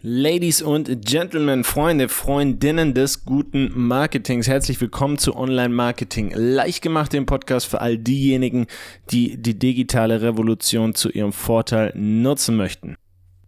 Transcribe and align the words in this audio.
Ladies 0.00 0.62
und 0.62 1.04
Gentlemen, 1.04 1.64
Freunde, 1.64 2.08
Freundinnen 2.08 2.94
des 2.94 3.24
guten 3.24 3.72
Marketings, 3.74 4.46
herzlich 4.46 4.80
willkommen 4.80 5.18
zu 5.18 5.34
Online 5.34 5.74
Marketing 5.74 6.30
leicht 6.36 6.82
gemacht, 6.82 7.12
dem 7.12 7.26
Podcast 7.26 7.66
für 7.66 7.80
all 7.80 7.98
diejenigen, 7.98 8.68
die 9.10 9.42
die 9.42 9.58
digitale 9.58 10.22
Revolution 10.22 10.94
zu 10.94 11.10
ihrem 11.10 11.32
Vorteil 11.32 11.92
nutzen 11.96 12.56
möchten. 12.56 12.94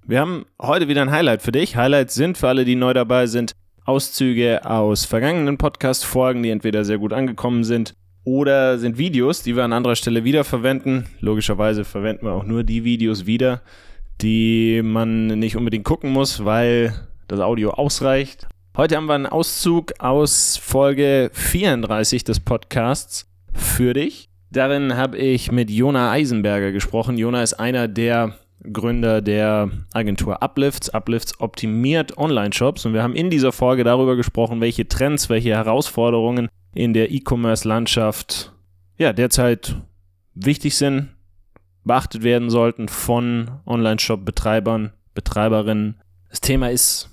Wir 0.04 0.18
haben 0.18 0.44
heute 0.60 0.88
wieder 0.88 1.02
ein 1.02 1.12
Highlight 1.12 1.41
für 1.41 1.52
dich. 1.52 1.77
Highlights 1.77 2.16
sind 2.16 2.36
für 2.36 2.48
alle, 2.48 2.64
die 2.64 2.75
neu 2.75 2.95
dabei 2.95 3.29
sind, 3.29 3.53
Auszüge 3.85 4.69
aus 4.69 5.05
vergangenen 5.05 5.57
Podcast-Folgen, 5.57 6.43
die 6.43 6.51
entweder 6.51 6.85
sehr 6.85 6.98
gut 6.98 7.12
angekommen 7.12 7.62
sind 7.62 7.95
oder 8.25 8.77
sind 8.80 8.98
Videos, 8.98 9.45
die 9.45 9.55
wir 9.55 9.62
an 9.62 9.73
anderer 9.73 9.95
Stelle 9.95 10.25
wiederverwenden. 10.25 11.07
Logischerweise 11.21 11.85
verwenden 11.85 12.27
wir 12.27 12.32
auch 12.32 12.45
nur 12.45 12.64
die 12.64 12.82
Videos 12.82 13.27
wieder, 13.27 13.62
die 14.23 14.82
man 14.82 15.27
nicht 15.27 15.57
unbedingt 15.57 15.84
gucken 15.84 16.11
muss, 16.11 16.45
weil 16.45 16.95
das 17.29 17.40
Audio 17.40 17.71
ausreicht. 17.71 18.46
Heute 18.77 18.96
haben 18.96 19.07
wir 19.07 19.14
einen 19.14 19.27
Auszug 19.27 19.93
aus 19.99 20.57
Folge 20.57 21.31
34 21.32 22.25
des 22.25 22.41
Podcasts 22.41 23.29
für 23.53 23.94
dich. 23.94 24.29
Darin 24.50 24.96
habe 24.96 25.17
ich 25.17 25.53
mit 25.53 25.71
Jona 25.71 26.11
Eisenberger 26.11 26.72
gesprochen. 26.72 27.18
Jona 27.18 27.43
ist 27.43 27.54
einer 27.54 27.89
der 27.89 28.35
Gründer 28.72 29.22
der 29.22 29.71
Agentur 29.93 30.43
Uplifts. 30.43 30.91
Uplifts 30.91 31.41
optimiert 31.41 32.19
Online-Shops 32.19 32.84
und 32.84 32.94
wir 32.94 33.02
haben 33.02 33.14
in 33.14 33.30
dieser 33.30 33.52
Folge 33.52 33.84
darüber 33.84 34.16
gesprochen, 34.16 34.61
welche 34.61 34.86
Trends, 34.86 35.28
welche 35.30 35.50
Herausforderungen 35.50 36.48
in 36.75 36.92
der 36.92 37.11
E-Commerce-Landschaft 37.11 38.52
ja, 38.98 39.12
derzeit 39.12 39.77
wichtig 40.34 40.77
sind, 40.77 41.08
beachtet 41.91 42.22
werden 42.22 42.50
sollten 42.50 42.86
von 42.86 43.50
Online-Shop-Betreibern, 43.67 44.92
Betreiberinnen. 45.12 45.97
Das 46.28 46.41
Thema 46.41 46.70
ist 46.70 47.11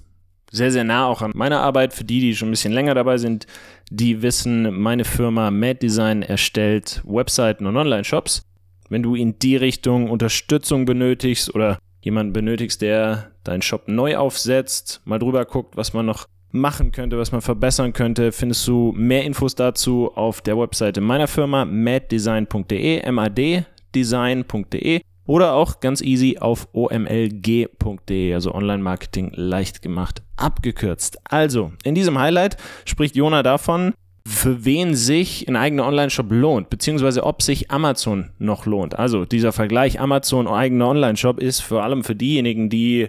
sehr, 0.52 0.72
sehr 0.72 0.84
nah 0.84 1.08
auch 1.08 1.23
an 1.23 1.31
meiner 1.34 1.62
Arbeit. 1.62 1.95
Für 1.95 2.03
die, 2.03 2.20
die 2.20 2.36
schon 2.36 2.50
ein 2.50 2.52
bisschen 2.52 2.73
länger 2.73 2.94
dabei 2.94 3.17
sind, 3.17 3.48
die 3.89 4.22
wissen, 4.22 4.80
meine 4.80 5.03
Firma 5.03 5.50
Mad 5.50 5.80
Design 5.80 6.22
erstellt 6.22 7.02
Webseiten 7.08 7.66
und 7.66 7.75
Online-Shops. 7.75 8.44
Wenn 8.88 9.02
du 9.02 9.16
in 9.16 9.39
die 9.39 9.55
Richtung 9.55 10.11
Unterstützung 10.11 10.86
benötigst 10.86 11.55
oder 11.55 11.80
jemanden 12.02 12.33
benötigst, 12.33 12.83
der 12.83 13.31
deinen 13.44 13.64
Shop 13.64 13.88
neu 13.88 14.16
aufsetzt, 14.16 15.02
mal 15.05 15.17
drüber 15.17 15.45
guckt, 15.45 15.75
was 15.75 15.94
man 15.94 16.05
noch 16.05 16.28
machen 16.52 16.92
könnte, 16.92 17.17
was 17.17 17.31
man 17.31 17.42
verbessern 17.42 17.94
könnte, 17.94 18.31
findest 18.31 18.67
du 18.67 18.94
mehr 18.95 19.23
Infos 19.23 19.55
dazu 19.55 20.11
auf 20.14 20.42
der 20.42 20.55
Webseite 20.55 21.02
meiner 21.02 21.28
Firma 21.28 21.66
maddesign.de, 21.66 23.00
M-A-D, 23.00 23.66
design.de 23.98 25.02
oder 25.26 25.53
auch 25.53 25.80
ganz 25.80 26.02
easy 26.02 26.38
auf 26.40 26.70
omlg.de, 26.72 28.34
also 28.34 28.54
Online 28.54 28.81
Marketing 28.81 29.31
leicht 29.36 29.81
gemacht, 29.81 30.22
abgekürzt. 30.38 31.17
Also, 31.26 31.73
in 31.84 31.95
diesem 31.95 32.17
Highlight 32.17 32.58
spricht 32.86 33.16
Jona 33.16 33.44
davon, 33.44 33.94
für 34.26 34.66
wen 34.66 34.94
sich 34.94 35.48
ein 35.48 35.56
eigener 35.56 35.86
Online-Shop 35.86 36.28
lohnt, 36.30 36.70
beziehungsweise 36.70 37.23
ob 37.23 37.42
sich 37.42 37.72
Amazon 37.72 38.31
noch 38.39 38.66
lohnt. 38.66 39.00
Also 39.00 39.23
dieser 39.23 39.54
Vergleich 39.54 40.02
Amazon 40.02 40.48
eigener 40.48 40.89
Online-Shop 40.89 41.39
ist 41.39 41.61
vor 41.61 41.84
allem 41.84 42.04
für 42.04 42.16
diejenigen, 42.16 42.70
die 42.70 43.08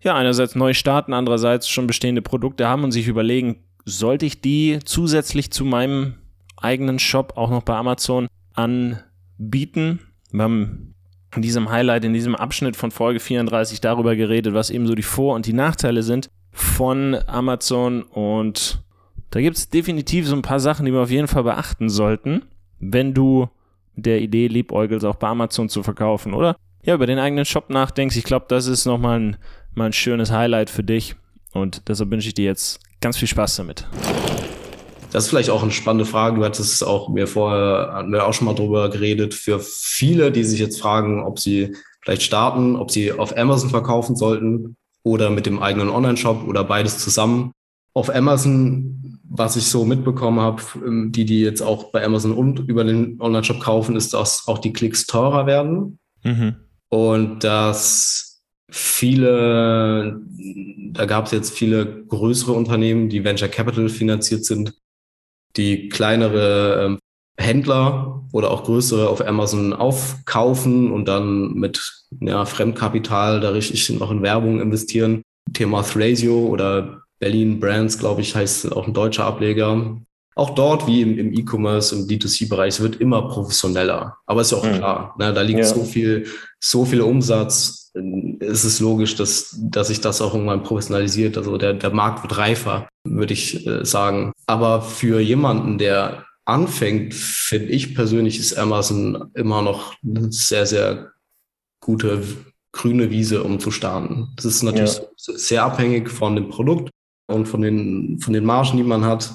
ja 0.00 0.16
einerseits 0.16 0.56
neu 0.56 0.74
starten, 0.74 1.12
andererseits 1.12 1.68
schon 1.68 1.86
bestehende 1.86 2.22
Produkte 2.22 2.66
haben 2.66 2.82
und 2.82 2.90
sich 2.90 3.06
überlegen, 3.06 3.62
sollte 3.84 4.26
ich 4.26 4.40
die 4.40 4.80
zusätzlich 4.84 5.52
zu 5.52 5.64
meinem 5.64 6.14
eigenen 6.56 6.98
Shop 6.98 7.34
auch 7.36 7.50
noch 7.50 7.62
bei 7.62 7.76
Amazon 7.76 8.26
anbieten? 8.54 10.00
Wir 10.30 10.42
haben 10.42 10.94
in 11.34 11.42
diesem 11.42 11.70
Highlight, 11.70 12.04
in 12.04 12.12
diesem 12.12 12.34
Abschnitt 12.34 12.76
von 12.76 12.90
Folge 12.90 13.20
34 13.20 13.80
darüber 13.80 14.16
geredet, 14.16 14.54
was 14.54 14.70
eben 14.70 14.86
so 14.86 14.94
die 14.94 15.02
Vor- 15.02 15.34
und 15.34 15.46
die 15.46 15.52
Nachteile 15.52 16.02
sind 16.02 16.30
von 16.52 17.16
Amazon. 17.26 18.02
Und 18.02 18.82
da 19.30 19.40
gibt 19.40 19.56
es 19.56 19.68
definitiv 19.68 20.26
so 20.26 20.34
ein 20.34 20.42
paar 20.42 20.60
Sachen, 20.60 20.86
die 20.86 20.92
wir 20.92 21.00
auf 21.00 21.10
jeden 21.10 21.28
Fall 21.28 21.44
beachten 21.44 21.88
sollten, 21.88 22.42
wenn 22.80 23.14
du 23.14 23.48
der 23.94 24.20
Idee 24.20 24.46
liebäugelst, 24.46 25.04
auch 25.04 25.16
bei 25.16 25.28
Amazon 25.28 25.68
zu 25.68 25.82
verkaufen, 25.82 26.32
oder? 26.32 26.56
Ja, 26.82 26.94
über 26.94 27.06
den 27.06 27.18
eigenen 27.18 27.44
Shop 27.44 27.70
nachdenkst. 27.70 28.16
Ich 28.16 28.24
glaube, 28.24 28.46
das 28.48 28.66
ist 28.66 28.86
nochmal 28.86 29.20
ein, 29.20 29.36
mal 29.74 29.86
ein 29.86 29.92
schönes 29.92 30.30
Highlight 30.30 30.70
für 30.70 30.84
dich. 30.84 31.16
Und 31.52 31.88
deshalb 31.88 32.10
wünsche 32.10 32.28
ich 32.28 32.34
dir 32.34 32.44
jetzt 32.44 32.80
ganz 33.00 33.16
viel 33.16 33.28
Spaß 33.28 33.56
damit. 33.56 33.86
Das 35.10 35.24
ist 35.24 35.30
vielleicht 35.30 35.50
auch 35.50 35.62
eine 35.62 35.72
spannende 35.72 36.04
Frage. 36.04 36.36
Du 36.36 36.44
hattest 36.44 36.84
auch 36.84 37.08
mir 37.08 37.26
vorher 37.26 37.92
hatten 37.94 38.12
wir 38.12 38.26
auch 38.26 38.34
schon 38.34 38.46
mal 38.46 38.54
drüber 38.54 38.90
geredet. 38.90 39.34
Für 39.34 39.58
viele, 39.60 40.30
die 40.30 40.44
sich 40.44 40.60
jetzt 40.60 40.80
fragen, 40.80 41.24
ob 41.24 41.38
sie 41.38 41.74
vielleicht 42.02 42.22
starten, 42.22 42.76
ob 42.76 42.90
sie 42.90 43.12
auf 43.12 43.36
Amazon 43.36 43.70
verkaufen 43.70 44.16
sollten 44.16 44.76
oder 45.02 45.30
mit 45.30 45.46
dem 45.46 45.62
eigenen 45.62 45.88
Online-Shop 45.88 46.46
oder 46.46 46.64
beides 46.64 46.98
zusammen. 46.98 47.52
Auf 47.94 48.14
Amazon, 48.14 49.20
was 49.28 49.56
ich 49.56 49.66
so 49.66 49.84
mitbekommen 49.84 50.40
habe, 50.40 50.62
ähm, 50.86 51.10
die, 51.10 51.24
die 51.24 51.40
jetzt 51.40 51.62
auch 51.62 51.90
bei 51.90 52.04
Amazon 52.04 52.32
und 52.32 52.60
über 52.60 52.84
den 52.84 53.20
Online-Shop 53.20 53.60
kaufen, 53.60 53.96
ist, 53.96 54.12
dass 54.12 54.46
auch 54.46 54.58
die 54.58 54.72
Klicks 54.72 55.06
teurer 55.06 55.46
werden. 55.46 55.98
Mhm. 56.22 56.56
Und 56.90 57.44
dass 57.44 58.42
viele, 58.70 60.20
da 60.92 61.06
gab 61.06 61.26
es 61.26 61.32
jetzt 61.32 61.52
viele 61.52 62.04
größere 62.04 62.52
Unternehmen, 62.52 63.08
die 63.08 63.24
Venture 63.24 63.48
Capital 63.48 63.88
finanziert 63.88 64.44
sind, 64.44 64.74
die 65.56 65.88
kleinere 65.88 66.84
ähm, 66.84 66.98
Händler 67.38 68.24
oder 68.32 68.50
auch 68.50 68.64
größere 68.64 69.08
auf 69.08 69.26
Amazon 69.26 69.72
aufkaufen 69.72 70.90
und 70.90 71.06
dann 71.06 71.54
mit 71.54 71.80
ja, 72.20 72.44
Fremdkapital 72.44 73.40
da 73.40 73.50
richtig 73.50 73.88
noch 73.90 74.10
in 74.10 74.22
Werbung 74.22 74.60
investieren. 74.60 75.22
Thema 75.52 75.82
Thrasio 75.82 76.46
oder 76.46 77.02
Berlin 77.20 77.60
Brands, 77.60 77.98
glaube 77.98 78.20
ich, 78.20 78.34
heißt 78.34 78.72
auch 78.72 78.86
ein 78.86 78.94
deutscher 78.94 79.24
Ableger. 79.24 79.96
Auch 80.34 80.50
dort, 80.50 80.86
wie 80.86 81.02
im, 81.02 81.18
im 81.18 81.32
E-Commerce, 81.32 81.94
im 81.96 82.06
D2C-Bereich, 82.06 82.80
wird 82.80 83.00
immer 83.00 83.28
professioneller. 83.28 84.16
Aber 84.26 84.40
ist 84.40 84.52
ja 84.52 84.58
auch 84.58 84.64
mhm. 84.64 84.74
klar, 84.74 85.14
ne, 85.18 85.32
da 85.32 85.42
liegt 85.42 85.58
ja. 85.60 85.64
so 85.64 85.82
viel, 85.82 86.26
so 86.60 86.84
viel 86.84 87.00
Umsatz. 87.00 87.90
Es 88.38 88.64
ist 88.64 88.78
logisch, 88.78 89.16
dass, 89.16 89.56
dass 89.60 89.88
sich 89.88 90.00
das 90.00 90.22
auch 90.22 90.34
irgendwann 90.34 90.62
professionalisiert. 90.62 91.36
Also 91.36 91.56
der, 91.56 91.74
der 91.74 91.90
Markt 91.90 92.22
wird 92.22 92.38
reifer 92.38 92.88
würde 93.16 93.34
ich 93.34 93.66
äh, 93.66 93.84
sagen. 93.84 94.32
Aber 94.46 94.82
für 94.82 95.20
jemanden, 95.20 95.78
der 95.78 96.24
anfängt, 96.44 97.14
finde 97.14 97.68
ich 97.68 97.94
persönlich, 97.94 98.38
ist 98.38 98.56
Amazon 98.56 99.30
immer 99.34 99.62
noch 99.62 99.94
eine 100.02 100.32
sehr, 100.32 100.66
sehr 100.66 101.12
gute 101.80 102.22
grüne 102.72 103.10
Wiese, 103.10 103.42
um 103.42 103.60
zu 103.60 103.70
starten. 103.70 104.28
Das 104.36 104.44
ist 104.44 104.62
natürlich 104.62 104.96
ja. 104.96 105.04
sehr 105.16 105.64
abhängig 105.64 106.10
von 106.10 106.36
dem 106.36 106.48
Produkt 106.48 106.90
und 107.26 107.46
von 107.46 107.60
den, 107.60 108.18
von 108.20 108.32
den 108.32 108.44
Margen, 108.44 108.76
die 108.76 108.82
man 108.82 109.04
hat. 109.04 109.34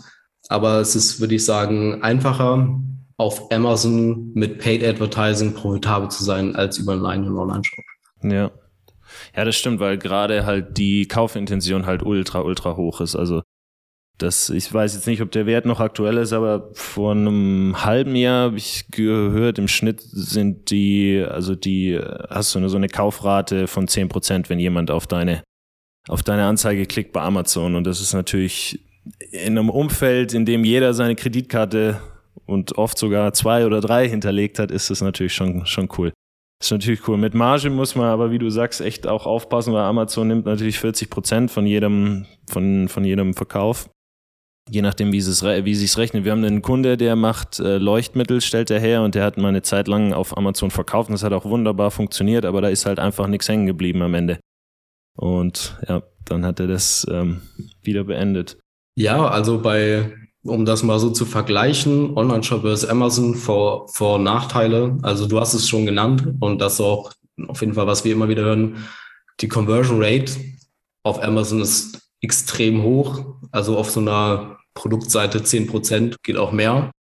Aber 0.49 0.79
es 0.79 0.95
ist, 0.95 1.19
würde 1.19 1.35
ich 1.35 1.45
sagen, 1.45 2.01
einfacher, 2.01 2.79
auf 3.17 3.51
Amazon 3.51 4.31
mit 4.33 4.59
Paid 4.59 4.83
Advertising 4.83 5.53
profitabel 5.53 6.09
zu 6.09 6.23
sein, 6.23 6.55
als 6.55 6.77
über 6.77 6.93
einen 6.93 7.05
eigenen 7.05 7.37
Online-Shop. 7.37 7.83
Ja. 8.23 8.51
Ja, 9.35 9.45
das 9.45 9.55
stimmt, 9.55 9.79
weil 9.79 9.97
gerade 9.97 10.45
halt 10.45 10.77
die 10.77 11.07
Kaufintention 11.07 11.85
halt 11.85 12.03
ultra, 12.03 12.41
ultra 12.41 12.75
hoch 12.75 12.99
ist. 12.99 13.15
Also 13.15 13.43
das, 14.19 14.49
ich 14.49 14.71
weiß 14.71 14.93
jetzt 14.93 15.07
nicht, 15.07 15.21
ob 15.21 15.31
der 15.31 15.45
Wert 15.45 15.65
noch 15.65 15.79
aktuell 15.79 16.17
ist, 16.17 16.33
aber 16.33 16.69
vor 16.73 17.11
einem 17.11 17.83
halben 17.83 18.15
Jahr 18.15 18.45
habe 18.45 18.57
ich 18.57 18.85
gehört, 18.91 19.57
im 19.57 19.67
Schnitt 19.67 20.01
sind 20.01 20.69
die, 20.69 21.25
also 21.27 21.55
die, 21.55 21.99
hast 22.29 22.53
du 22.53 22.59
eine, 22.59 22.69
so 22.69 22.77
eine 22.77 22.89
Kaufrate 22.89 23.67
von 23.67 23.87
zehn 23.87 24.09
Prozent, 24.09 24.49
wenn 24.49 24.59
jemand 24.59 24.91
auf 24.91 25.07
deine, 25.07 25.43
auf 26.07 26.21
deine 26.21 26.45
Anzeige 26.45 26.85
klickt 26.85 27.11
bei 27.11 27.21
Amazon. 27.21 27.75
Und 27.75 27.85
das 27.85 28.01
ist 28.01 28.13
natürlich 28.13 28.85
in 29.31 29.57
einem 29.57 29.69
Umfeld, 29.69 30.33
in 30.33 30.45
dem 30.45 30.63
jeder 30.63 30.93
seine 30.93 31.15
Kreditkarte 31.15 31.99
und 32.45 32.77
oft 32.77 32.97
sogar 32.97 33.33
zwei 33.33 33.65
oder 33.65 33.81
drei 33.81 34.07
hinterlegt 34.07 34.59
hat, 34.59 34.69
ist 34.69 34.91
das 34.91 35.01
natürlich 35.01 35.33
schon, 35.33 35.65
schon 35.65 35.89
cool. 35.97 36.13
Ist 36.61 36.71
natürlich 36.71 37.07
cool. 37.07 37.17
Mit 37.17 37.33
Marge 37.33 37.69
muss 37.71 37.95
man 37.95 38.05
aber, 38.05 38.31
wie 38.31 38.37
du 38.37 38.49
sagst, 38.49 38.79
echt 38.79 39.07
auch 39.07 39.25
aufpassen, 39.25 39.73
weil 39.73 39.83
Amazon 39.83 40.27
nimmt 40.27 40.45
natürlich 40.45 40.79
40 40.79 41.09
Prozent 41.09 41.51
von 41.51 41.65
jedem, 41.65 42.25
von, 42.47 42.87
von 42.87 43.03
jedem 43.03 43.33
Verkauf 43.33 43.89
je 44.69 44.81
nachdem, 44.81 45.11
wie 45.11 45.17
es 45.17 45.43
wie 45.43 45.75
sich's 45.75 45.97
rechnet. 45.97 46.25
Wir 46.25 46.31
haben 46.31 46.43
einen 46.43 46.61
Kunde, 46.61 46.97
der 46.97 47.15
macht 47.15 47.59
äh, 47.59 47.77
Leuchtmittel, 47.77 48.41
stellt 48.41 48.71
er 48.71 48.79
her 48.79 49.01
und 49.01 49.15
der 49.15 49.23
hat 49.23 49.37
mal 49.37 49.49
eine 49.49 49.61
Zeit 49.61 49.87
lang 49.87 50.13
auf 50.13 50.37
Amazon 50.37 50.71
verkauft 50.71 51.09
und 51.09 51.13
das 51.13 51.23
hat 51.23 51.33
auch 51.33 51.45
wunderbar 51.45 51.91
funktioniert, 51.91 52.45
aber 52.45 52.61
da 52.61 52.69
ist 52.69 52.85
halt 52.85 52.99
einfach 52.99 53.27
nichts 53.27 53.49
hängen 53.49 53.65
geblieben 53.65 54.01
am 54.01 54.13
Ende. 54.13 54.39
Und 55.15 55.77
ja, 55.87 56.01
dann 56.25 56.45
hat 56.45 56.59
er 56.59 56.67
das 56.67 57.05
ähm, 57.09 57.41
wieder 57.81 58.05
beendet. 58.05 58.57
Ja, 58.95 59.27
also 59.27 59.61
bei, 59.61 60.11
um 60.43 60.65
das 60.65 60.83
mal 60.83 60.99
so 60.99 61.09
zu 61.09 61.25
vergleichen, 61.25 62.15
Online-Shop 62.15 62.61
versus 62.61 62.89
Amazon 62.89 63.35
vor, 63.35 63.87
vor 63.89 64.19
Nachteile. 64.19 64.97
Also 65.01 65.27
du 65.27 65.39
hast 65.39 65.53
es 65.53 65.67
schon 65.67 65.85
genannt 65.85 66.35
und 66.39 66.59
das 66.59 66.79
auch 66.79 67.11
auf 67.47 67.61
jeden 67.61 67.73
Fall, 67.73 67.87
was 67.87 68.05
wir 68.05 68.13
immer 68.13 68.29
wieder 68.29 68.43
hören. 68.43 68.87
Die 69.41 69.47
Conversion 69.47 70.01
Rate 70.01 70.33
auf 71.03 71.21
Amazon 71.21 71.61
ist 71.61 72.02
extrem 72.23 72.83
hoch. 72.83 73.25
Also 73.51 73.77
auf 73.77 73.91
so 73.91 73.99
einer 73.99 74.57
Produktseite 74.73 75.43
10 75.43 75.67
Prozent 75.67 76.15
geht 76.23 76.37
auch 76.37 76.51
mehr. 76.51 76.91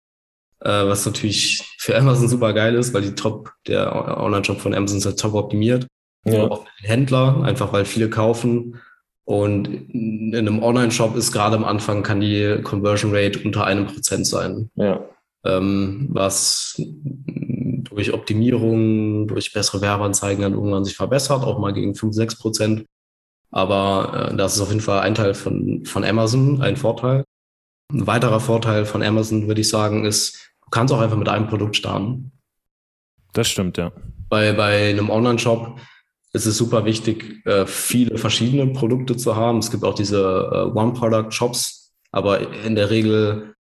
Äh, 0.60 0.86
was 0.86 1.06
natürlich 1.06 1.62
für 1.78 1.96
Amazon 1.96 2.28
super 2.28 2.52
geil 2.52 2.74
ist, 2.74 2.92
weil 2.92 3.02
die 3.02 3.14
Top, 3.14 3.52
der 3.66 4.20
Online-Shop 4.20 4.60
von 4.60 4.74
Amazon 4.74 4.98
ist 4.98 5.06
halt 5.06 5.18
top 5.18 5.34
optimiert. 5.34 5.86
Ja. 6.24 6.48
Auch 6.48 6.64
für 6.64 6.82
den 6.82 6.88
Händler, 6.88 7.42
einfach 7.42 7.72
weil 7.72 7.84
viele 7.84 8.10
kaufen. 8.10 8.80
Und 9.24 9.66
in 9.66 10.34
einem 10.34 10.62
Online-Shop 10.62 11.16
ist 11.16 11.32
gerade 11.32 11.56
am 11.56 11.64
Anfang 11.64 12.02
kann 12.02 12.20
die 12.20 12.60
Conversion 12.62 13.14
Rate 13.14 13.40
unter 13.44 13.64
einem 13.64 13.86
Prozent 13.86 14.26
sein. 14.26 14.70
Ja. 14.74 15.04
Ähm, 15.44 16.08
was 16.10 16.80
durch 17.92 18.12
Optimierung, 18.12 19.26
durch 19.26 19.52
bessere 19.52 19.80
Werbeanzeigen 19.80 20.42
dann 20.42 20.54
irgendwann 20.54 20.84
sich 20.84 20.96
verbessert, 20.96 21.44
auch 21.44 21.58
mal 21.58 21.72
gegen 21.72 21.94
5, 21.94 22.14
6 22.14 22.38
Prozent. 22.38 22.84
Aber 23.52 24.30
äh, 24.32 24.36
das 24.36 24.56
ist 24.56 24.60
auf 24.60 24.70
jeden 24.70 24.80
Fall 24.80 25.00
ein 25.00 25.14
Teil 25.14 25.34
von, 25.34 25.84
von 25.84 26.04
Amazon, 26.04 26.60
ein 26.62 26.76
Vorteil. 26.76 27.24
Ein 27.92 28.06
weiterer 28.06 28.40
Vorteil 28.40 28.86
von 28.86 29.02
Amazon, 29.02 29.46
würde 29.46 29.60
ich 29.60 29.68
sagen, 29.68 30.04
ist, 30.04 30.50
du 30.64 30.70
kannst 30.70 30.92
auch 30.92 31.00
einfach 31.00 31.18
mit 31.18 31.28
einem 31.28 31.46
Produkt 31.46 31.76
starten. 31.76 32.32
Das 33.34 33.48
stimmt, 33.48 33.76
ja. 33.76 33.92
Bei, 34.28 34.52
bei 34.52 34.90
einem 34.90 35.10
Online-Shop 35.10 35.78
ist 36.32 36.46
es 36.46 36.56
super 36.56 36.86
wichtig, 36.86 37.46
äh, 37.46 37.66
viele 37.66 38.16
verschiedene 38.16 38.72
Produkte 38.72 39.16
zu 39.16 39.36
haben. 39.36 39.58
Es 39.58 39.70
gibt 39.70 39.84
auch 39.84 39.94
diese 39.94 40.18
äh, 40.18 40.78
One-Product-Shops, 40.78 41.92
aber 42.10 42.64
in 42.64 42.74
der 42.74 42.88
Regel 42.88 43.54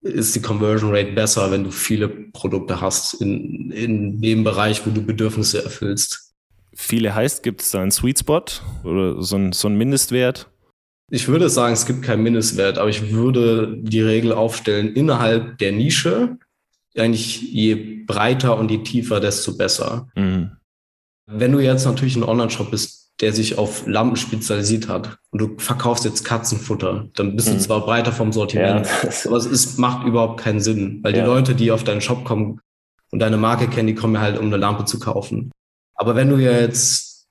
ist 0.00 0.34
die 0.34 0.42
Conversion 0.42 0.94
Rate 0.94 1.12
besser, 1.12 1.50
wenn 1.50 1.64
du 1.64 1.70
viele 1.70 2.08
Produkte 2.08 2.80
hast 2.80 3.14
in, 3.14 3.70
in 3.70 4.20
dem 4.20 4.44
Bereich, 4.44 4.84
wo 4.86 4.90
du 4.90 5.02
Bedürfnisse 5.02 5.62
erfüllst. 5.62 6.27
Viele 6.80 7.12
heißt, 7.12 7.42
gibt 7.42 7.60
es 7.60 7.72
da 7.72 7.82
einen 7.82 7.90
Sweet 7.90 8.20
Spot 8.20 8.44
oder 8.84 9.20
so 9.20 9.34
ein, 9.34 9.52
so 9.52 9.68
Mindestwert? 9.68 10.48
Ich 11.10 11.26
würde 11.26 11.50
sagen, 11.50 11.72
es 11.72 11.86
gibt 11.86 12.02
keinen 12.02 12.22
Mindestwert, 12.22 12.78
aber 12.78 12.88
ich 12.88 13.10
würde 13.10 13.76
die 13.82 14.00
Regel 14.00 14.32
aufstellen, 14.32 14.94
innerhalb 14.94 15.58
der 15.58 15.72
Nische, 15.72 16.38
eigentlich 16.96 17.42
je 17.42 18.04
breiter 18.06 18.56
und 18.56 18.70
je 18.70 18.84
tiefer, 18.84 19.18
desto 19.18 19.56
besser. 19.56 20.06
Mhm. 20.14 20.52
Wenn 21.26 21.50
du 21.50 21.58
jetzt 21.58 21.84
natürlich 21.84 22.14
ein 22.14 22.22
Online-Shop 22.22 22.70
bist, 22.70 23.10
der 23.20 23.32
sich 23.32 23.58
auf 23.58 23.84
Lampen 23.88 24.16
spezialisiert 24.16 24.88
hat 24.88 25.18
und 25.30 25.40
du 25.40 25.58
verkaufst 25.58 26.04
jetzt 26.04 26.24
Katzenfutter, 26.24 27.08
dann 27.16 27.34
bist 27.34 27.48
mhm. 27.48 27.54
du 27.54 27.58
zwar 27.58 27.84
breiter 27.84 28.12
vom 28.12 28.32
Sortiment, 28.32 28.86
ja. 28.86 29.10
aber 29.26 29.36
es 29.36 29.46
ist, 29.46 29.80
macht 29.80 30.06
überhaupt 30.06 30.40
keinen 30.40 30.60
Sinn, 30.60 31.00
weil 31.02 31.12
ja. 31.16 31.22
die 31.22 31.26
Leute, 31.26 31.56
die 31.56 31.72
auf 31.72 31.82
deinen 31.82 32.00
Shop 32.00 32.24
kommen 32.24 32.60
und 33.10 33.18
deine 33.18 33.36
Marke 33.36 33.66
kennen, 33.66 33.88
die 33.88 33.96
kommen 33.96 34.14
ja 34.14 34.20
halt, 34.20 34.38
um 34.38 34.46
eine 34.46 34.58
Lampe 34.58 34.84
zu 34.84 35.00
kaufen. 35.00 35.50
Aber 35.98 36.14
wenn 36.16 36.30
du 36.30 36.36
jetzt 36.36 37.26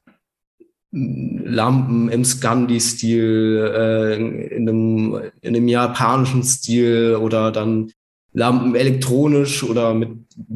Lampen 0.91 2.09
im 2.09 2.23
Scandi-Stil, 2.23 3.71
äh, 3.75 4.15
in, 4.55 4.69
einem, 4.69 5.21
in 5.41 5.55
einem 5.55 5.67
japanischen 5.67 6.43
Stil 6.43 7.17
oder 7.19 7.51
dann 7.51 7.91
Lampen 8.33 8.75
elektronisch 8.75 9.63
oder 9.63 9.93
mit 9.93 10.09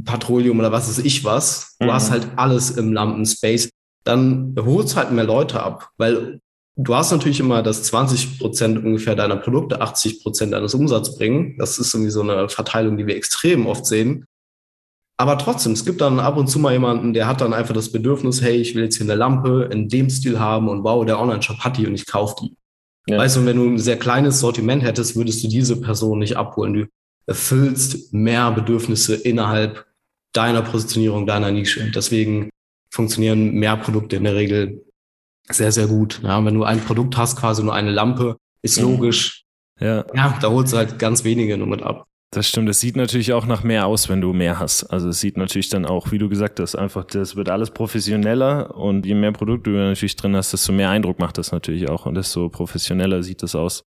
Patrouillium 0.05 0.59
oder 0.59 0.71
was 0.71 0.87
weiß 0.87 1.03
ich 1.05 1.23
was. 1.23 1.75
Du 1.79 1.87
mhm. 1.87 1.93
hast 1.93 2.11
halt 2.11 2.27
alles 2.35 2.71
im 2.71 2.93
Lampenspace. 2.93 3.69
Dann 4.03 4.55
holst 4.59 4.95
halt 4.95 5.11
mehr 5.11 5.23
Leute 5.23 5.61
ab, 5.61 5.89
weil 5.97 6.39
du 6.75 6.95
hast 6.95 7.11
natürlich 7.11 7.39
immer, 7.39 7.63
dass 7.63 7.83
20 7.83 8.39
Prozent 8.39 8.83
ungefähr 8.83 9.15
deiner 9.15 9.37
Produkte 9.37 9.81
80 9.81 10.21
Prozent 10.21 10.53
deines 10.53 10.73
Umsatzes 10.73 11.17
bringen. 11.17 11.55
Das 11.57 11.77
ist 11.77 11.93
irgendwie 11.93 12.11
so 12.11 12.21
eine 12.21 12.49
Verteilung, 12.49 12.97
die 12.97 13.07
wir 13.07 13.15
extrem 13.15 13.67
oft 13.67 13.85
sehen. 13.85 14.25
Aber 15.21 15.37
trotzdem, 15.37 15.73
es 15.73 15.85
gibt 15.85 16.01
dann 16.01 16.19
ab 16.19 16.35
und 16.35 16.47
zu 16.47 16.57
mal 16.57 16.73
jemanden, 16.73 17.13
der 17.13 17.27
hat 17.27 17.41
dann 17.41 17.53
einfach 17.53 17.75
das 17.75 17.91
Bedürfnis, 17.91 18.41
hey, 18.41 18.55
ich 18.55 18.73
will 18.73 18.85
jetzt 18.85 18.97
hier 18.97 19.05
eine 19.05 19.13
Lampe 19.13 19.69
in 19.71 19.87
dem 19.87 20.09
Stil 20.09 20.39
haben 20.39 20.67
und 20.67 20.83
wow, 20.83 21.05
der 21.05 21.19
Online-Shop 21.19 21.59
hat 21.59 21.77
die 21.77 21.85
und 21.85 21.93
ich 21.93 22.07
kaufe 22.07 22.37
die. 22.41 22.55
Ja. 23.05 23.19
Weißt 23.19 23.37
du, 23.37 23.45
wenn 23.45 23.57
du 23.57 23.69
ein 23.69 23.77
sehr 23.77 23.99
kleines 23.99 24.39
Sortiment 24.39 24.81
hättest, 24.81 25.15
würdest 25.15 25.43
du 25.43 25.47
diese 25.47 25.79
Person 25.79 26.17
nicht 26.17 26.37
abholen. 26.37 26.73
Du 26.73 26.87
erfüllst 27.27 28.11
mehr 28.11 28.49
Bedürfnisse 28.49 29.13
innerhalb 29.13 29.85
deiner 30.33 30.63
Positionierung, 30.63 31.27
deiner 31.27 31.51
Nische. 31.51 31.91
Deswegen 31.93 32.49
funktionieren 32.89 33.51
mehr 33.51 33.77
Produkte 33.77 34.15
in 34.15 34.23
der 34.23 34.33
Regel 34.33 34.83
sehr, 35.51 35.71
sehr 35.71 35.85
gut. 35.85 36.19
Ja, 36.23 36.43
wenn 36.43 36.55
du 36.55 36.63
ein 36.63 36.79
Produkt 36.79 37.15
hast, 37.15 37.37
quasi 37.37 37.63
nur 37.63 37.75
eine 37.75 37.91
Lampe, 37.91 38.37
ist 38.63 38.79
mhm. 38.79 38.85
logisch. 38.85 39.43
Ja. 39.79 40.03
ja, 40.15 40.35
da 40.41 40.49
holst 40.49 40.73
du 40.73 40.77
halt 40.77 40.97
ganz 40.97 41.23
wenige 41.23 41.59
nur 41.59 41.67
mit 41.67 41.83
ab. 41.83 42.07
Das 42.33 42.47
stimmt. 42.47 42.69
Es 42.69 42.79
sieht 42.79 42.95
natürlich 42.95 43.33
auch 43.33 43.45
nach 43.45 43.63
mehr 43.63 43.87
aus, 43.87 44.07
wenn 44.07 44.21
du 44.21 44.31
mehr 44.31 44.57
hast. 44.57 44.85
Also 44.85 45.09
es 45.09 45.19
sieht 45.19 45.35
natürlich 45.35 45.67
dann 45.67 45.85
auch, 45.85 46.11
wie 46.11 46.17
du 46.17 46.29
gesagt 46.29 46.61
hast, 46.61 46.75
einfach, 46.75 47.03
das 47.03 47.35
wird 47.35 47.49
alles 47.49 47.71
professioneller 47.71 48.73
und 48.73 49.05
je 49.05 49.15
mehr 49.15 49.33
Produkte 49.33 49.71
du 49.71 49.77
natürlich 49.77 50.15
drin 50.15 50.35
hast, 50.37 50.53
desto 50.53 50.71
mehr 50.71 50.89
Eindruck 50.89 51.19
macht 51.19 51.37
das 51.37 51.51
natürlich 51.51 51.89
auch 51.89 52.05
und 52.05 52.15
desto 52.15 52.47
professioneller 52.47 53.21
sieht 53.21 53.43
das 53.43 53.53
aus. 53.53 53.83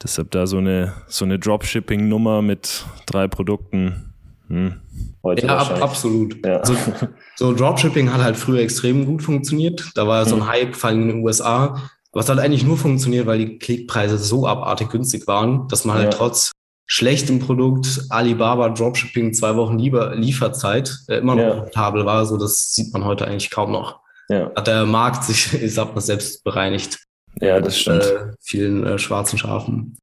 Deshalb 0.00 0.30
da 0.30 0.46
so 0.46 0.58
eine, 0.58 0.94
so 1.08 1.24
eine 1.24 1.40
Dropshipping-Nummer 1.40 2.42
mit 2.42 2.84
drei 3.06 3.26
Produkten. 3.26 4.14
Hm. 4.46 4.80
Heute 5.24 5.46
ja, 5.48 5.58
ab, 5.58 5.82
absolut. 5.82 6.46
Ja. 6.46 6.64
So, 6.64 6.76
so, 7.34 7.52
Dropshipping 7.52 8.12
hat 8.12 8.22
halt 8.22 8.36
früher 8.36 8.60
extrem 8.60 9.04
gut 9.04 9.24
funktioniert. 9.24 9.90
Da 9.96 10.06
war 10.06 10.20
ja 10.20 10.24
so 10.28 10.36
ein 10.36 10.42
hm. 10.42 10.48
Hype, 10.48 10.76
vor 10.76 10.90
allem 10.90 11.02
in 11.02 11.08
den 11.08 11.24
USA. 11.24 11.90
Aber 12.12 12.20
es 12.20 12.28
hat 12.28 12.38
eigentlich 12.38 12.64
nur 12.64 12.78
funktioniert, 12.78 13.26
weil 13.26 13.38
die 13.38 13.58
Klickpreise 13.58 14.16
so 14.16 14.46
abartig 14.46 14.90
günstig 14.90 15.26
waren, 15.26 15.66
dass 15.66 15.84
man 15.84 15.98
halt 15.98 16.12
trotz 16.14 16.52
schlechtem 16.88 17.38
Produkt 17.38 18.06
Alibaba 18.08 18.70
Dropshipping 18.70 19.34
zwei 19.34 19.54
Wochen 19.54 19.78
lieber 19.78 20.16
Lieferzeit 20.16 20.98
äh, 21.08 21.18
immer 21.18 21.36
noch 21.36 21.42
ja. 21.42 21.54
profitabel 21.60 22.06
war. 22.06 22.26
So, 22.26 22.38
das 22.38 22.72
sieht 22.72 22.92
man 22.92 23.04
heute 23.04 23.26
eigentlich 23.26 23.50
kaum 23.50 23.70
noch. 23.70 24.00
Ja. 24.28 24.50
Hat 24.56 24.66
der 24.66 24.86
Markt 24.86 25.22
sich, 25.24 25.52
ich 25.62 25.74
sag 25.74 25.94
mal, 25.94 26.00
selbst 26.00 26.42
bereinigt. 26.42 26.98
Ja, 27.40 27.60
das 27.60 27.78
stimmt. 27.78 28.04
Äh, 28.04 28.32
vielen 28.40 28.84
äh, 28.84 28.98
schwarzen 28.98 29.38
Schafen. 29.38 29.96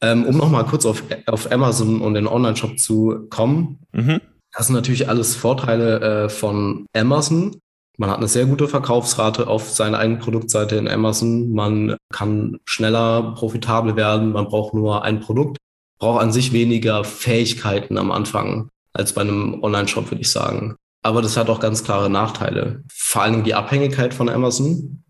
Ähm, 0.00 0.24
um 0.24 0.36
nochmal 0.36 0.64
kurz 0.64 0.86
auf, 0.86 1.02
auf 1.26 1.50
Amazon 1.52 2.00
und 2.00 2.14
den 2.14 2.26
Online-Shop 2.26 2.78
zu 2.78 3.26
kommen. 3.28 3.80
Mhm. 3.92 4.20
Das 4.52 4.66
sind 4.66 4.76
natürlich 4.76 5.08
alles 5.08 5.34
Vorteile 5.34 6.00
äh, 6.24 6.28
von 6.28 6.86
Amazon. 6.94 7.56
Man 7.98 8.10
hat 8.10 8.18
eine 8.18 8.28
sehr 8.28 8.46
gute 8.46 8.68
Verkaufsrate 8.68 9.48
auf 9.48 9.70
seiner 9.70 9.98
eigenen 9.98 10.20
Produktseite 10.20 10.76
in 10.76 10.88
Amazon. 10.88 11.52
Man 11.52 11.96
kann 12.12 12.58
schneller 12.64 13.34
profitabel 13.36 13.96
werden. 13.96 14.32
Man 14.32 14.46
braucht 14.46 14.72
nur 14.72 15.04
ein 15.04 15.20
Produkt, 15.20 15.58
braucht 16.02 16.20
an 16.20 16.32
sich 16.32 16.52
weniger 16.52 17.04
Fähigkeiten 17.04 17.96
am 17.96 18.10
Anfang 18.10 18.70
als 18.92 19.12
bei 19.12 19.20
einem 19.20 19.62
Online-Shop, 19.62 20.10
würde 20.10 20.22
ich 20.22 20.30
sagen. 20.30 20.74
Aber 21.00 21.22
das 21.22 21.36
hat 21.36 21.48
auch 21.48 21.60
ganz 21.60 21.84
klare 21.84 22.10
Nachteile. 22.10 22.82
Vor 22.92 23.22
allem 23.22 23.44
die 23.44 23.54
Abhängigkeit 23.54 24.12
von 24.12 24.28
Amazon. 24.28 25.04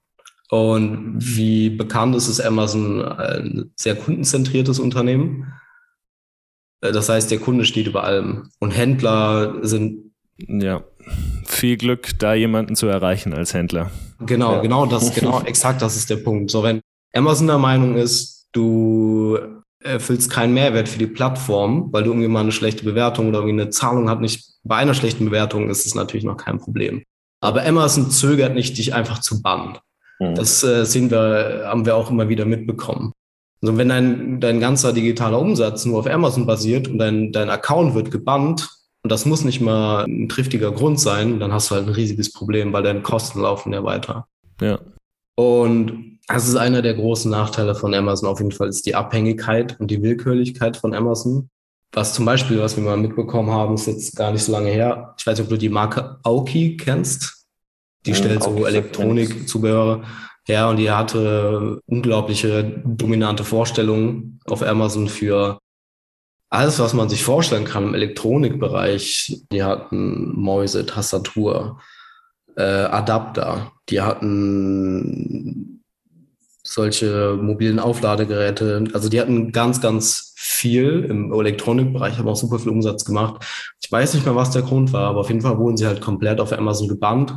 Und 0.51 1.15
wie 1.17 1.71
bekannt 1.71 2.15
ist, 2.15 2.29
ist 2.29 2.41
Amazon 2.43 3.03
ein 3.03 3.73
sehr 3.75 3.97
kundenzentriertes 3.97 4.79
Unternehmen. 4.79 5.55
Äh, 6.83 6.93
das 6.93 7.09
heißt, 7.09 7.31
der 7.31 7.39
Kunde 7.39 7.65
steht 7.65 7.87
über 7.87 8.05
allem. 8.05 8.51
Und 8.59 8.73
Händler 8.73 9.61
sind. 9.63 10.13
Ja, 10.37 10.85
viel 11.47 11.79
Glück, 11.79 12.19
da 12.19 12.35
jemanden 12.35 12.77
zu 12.77 12.87
erreichen 12.87 13.33
als 13.33 13.55
Händler. 13.55 13.91
Genau, 14.27 14.57
ja. 14.57 14.61
genau 14.61 14.85
das, 14.85 15.15
genau, 15.15 15.41
exakt 15.47 15.81
das 15.81 15.97
ist 15.97 16.11
der 16.11 16.17
Punkt. 16.17 16.51
So, 16.51 16.63
wenn 16.63 16.83
Amazon 17.15 17.47
der 17.47 17.57
Meinung 17.57 17.97
ist, 17.97 18.51
du 18.53 19.62
erfüllst 19.85 20.31
keinen 20.31 20.55
Mehrwert 20.55 20.89
für 20.89 20.99
die 20.99 21.07
Plattform, 21.07 21.89
weil 21.93 22.05
du 22.05 22.11
irgendwie 22.11 22.29
mal 22.29 22.41
eine 22.41 22.53
schlechte 22.53 22.85
Bewertung 22.85 23.29
oder 23.29 23.39
irgendwie 23.39 23.63
eine 23.63 23.71
Zahlung 23.71 24.09
hat 24.09 24.21
nicht, 24.21 24.45
bei 24.65 24.77
einer 24.77 24.95
schlechten 24.95 25.27
Bewertung 25.27 25.69
ist 25.69 25.87
es 25.87 25.95
natürlich 25.95 26.25
noch 26.25 26.37
kein 26.37 26.59
Problem. 26.59 27.03
Aber 27.41 27.67
Amazon 27.67 28.11
zögert 28.11 28.55
nicht, 28.55 28.79
dich 28.79 28.95
einfach 28.95 29.21
zu 29.21 29.43
bannen. 29.43 29.79
Mhm. 30.21 30.35
Das 30.35 30.63
äh, 30.63 30.85
sehen 30.85 31.11
wir, 31.11 31.65
haben 31.67 31.85
wir 31.85 31.97
auch 31.97 32.11
immer 32.11 32.29
wieder 32.29 32.45
mitbekommen. 32.45 33.13
Also 33.61 33.77
wenn 33.77 33.89
dein, 33.89 34.41
dein 34.41 34.61
ganzer 34.61 34.93
digitaler 34.93 35.41
Umsatz 35.41 35.85
nur 35.85 35.99
auf 35.99 36.07
Amazon 36.07 36.47
basiert 36.47 36.89
und 36.89 36.99
dein, 36.99 37.33
dein 37.33 37.51
Account 37.51 37.95
wird 37.95 38.11
gebannt, 38.11 38.69
und 39.05 39.11
das 39.11 39.27
muss 39.27 39.45
nicht 39.45 39.61
mal 39.61 40.05
ein 40.05 40.29
triftiger 40.29 40.71
Grund 40.71 41.01
sein, 41.01 41.41
dann 41.41 41.53
hast 41.53 41.71
du 41.71 41.75
halt 41.75 41.89
ein 41.89 41.93
riesiges 41.93 42.33
Problem, 42.33 42.73
weil 42.73 42.85
deine 42.85 43.03
Kosten 43.03 43.41
laufen 43.41 43.73
ja 43.73 43.83
weiter. 43.83 44.29
Ja. 44.61 44.79
Und 45.35 46.19
das 46.29 46.49
ist 46.49 46.57
einer 46.57 46.83
der 46.83 46.95
großen 46.95 47.31
Nachteile 47.31 47.75
von 47.75 47.95
Amazon 47.95 48.29
auf 48.29 48.39
jeden 48.39 48.53
Fall, 48.53 48.69
ist 48.69 48.87
die 48.87 48.95
Abhängigkeit 48.95 49.79
und 49.81 49.91
die 49.91 50.03
Willkürlichkeit 50.03 50.77
von 50.77 50.95
Amazon. 50.95 51.51
Was 51.93 52.15
zum 52.15 52.25
Beispiel, 52.25 52.59
was 52.59 52.77
wir 52.77 52.85
mal 52.85 52.97
mitbekommen 52.97 53.51
haben, 53.51 53.75
ist 53.75 53.87
jetzt 53.87 54.17
gar 54.17 54.33
nicht 54.33 54.45
so 54.45 54.53
lange 54.53 54.71
her. 54.71 55.15
Ich 55.19 55.27
weiß 55.27 55.39
nicht, 55.39 55.45
ob 55.45 55.51
du 55.51 55.59
die 55.59 55.69
Marke 55.69 56.19
Aoki 56.23 56.77
kennst. 56.77 57.47
Die 58.07 58.15
stellt 58.15 58.43
so 58.43 58.67
Elektronikzubehöre 58.67 60.03
her 60.45 60.69
und 60.69 60.77
die 60.79 60.91
hatte 60.91 61.81
unglaubliche 61.87 62.83
dominante 62.85 63.45
Vorstellungen 63.45 64.41
auf 64.47 64.63
Amazon 64.63 65.09
für 65.09 65.59
alles, 66.51 66.79
was 66.79 66.95
man 66.95 67.09
sich 67.09 67.23
vorstellen 67.23 67.65
kann 67.65 67.85
im 67.85 67.95
Elektronikbereich. 67.95 69.43
Die 69.53 69.63
hatten 69.63 70.33
Mäuse, 70.35 70.85
Tastatur, 70.85 71.81
äh, 72.57 72.63
Adapter, 72.63 73.73
die 73.89 74.01
hatten 74.01 75.83
solche 76.63 77.39
mobilen 77.41 77.79
Aufladegeräte. 77.79 78.85
Also 78.95 79.09
die 79.09 79.21
hatten 79.21 79.53
ganz, 79.53 79.81
ganz 79.81 80.33
viel 80.37 81.05
im 81.05 81.33
Elektronikbereich, 81.33 82.19
haben 82.19 82.29
auch 82.29 82.37
super 82.37 82.59
viel 82.59 82.71
Umsatz 82.71 83.05
gemacht. 83.05 83.45
Ich 83.83 83.91
weiß 83.91 84.15
nicht 84.15 84.25
mehr, 84.25 84.37
was 84.37 84.51
der 84.51 84.63
Grund 84.63 84.93
war, 84.93 85.09
aber 85.09 85.21
auf 85.21 85.29
jeden 85.29 85.41
Fall 85.41 85.59
wurden 85.59 85.77
sie 85.77 85.87
halt 85.87 86.01
komplett 86.01 86.41
auf 86.41 86.53
Amazon 86.53 86.89
gebannt 86.89 87.35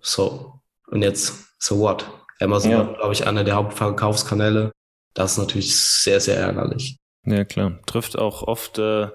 so, 0.00 0.60
und 0.88 1.02
jetzt, 1.02 1.54
so 1.58 1.78
what? 1.80 2.08
Amazon 2.40 2.70
ja. 2.70 2.82
glaube 2.84 3.12
ich, 3.12 3.26
einer 3.26 3.44
der 3.44 3.56
Hauptverkaufskanäle. 3.56 4.72
Das 5.14 5.32
ist 5.32 5.38
natürlich 5.38 5.76
sehr, 5.76 6.20
sehr 6.20 6.36
ärgerlich. 6.36 6.98
Ja, 7.24 7.44
klar. 7.44 7.80
Trifft 7.86 8.16
auch 8.16 8.42
oft, 8.42 8.78
äh, 8.78 9.08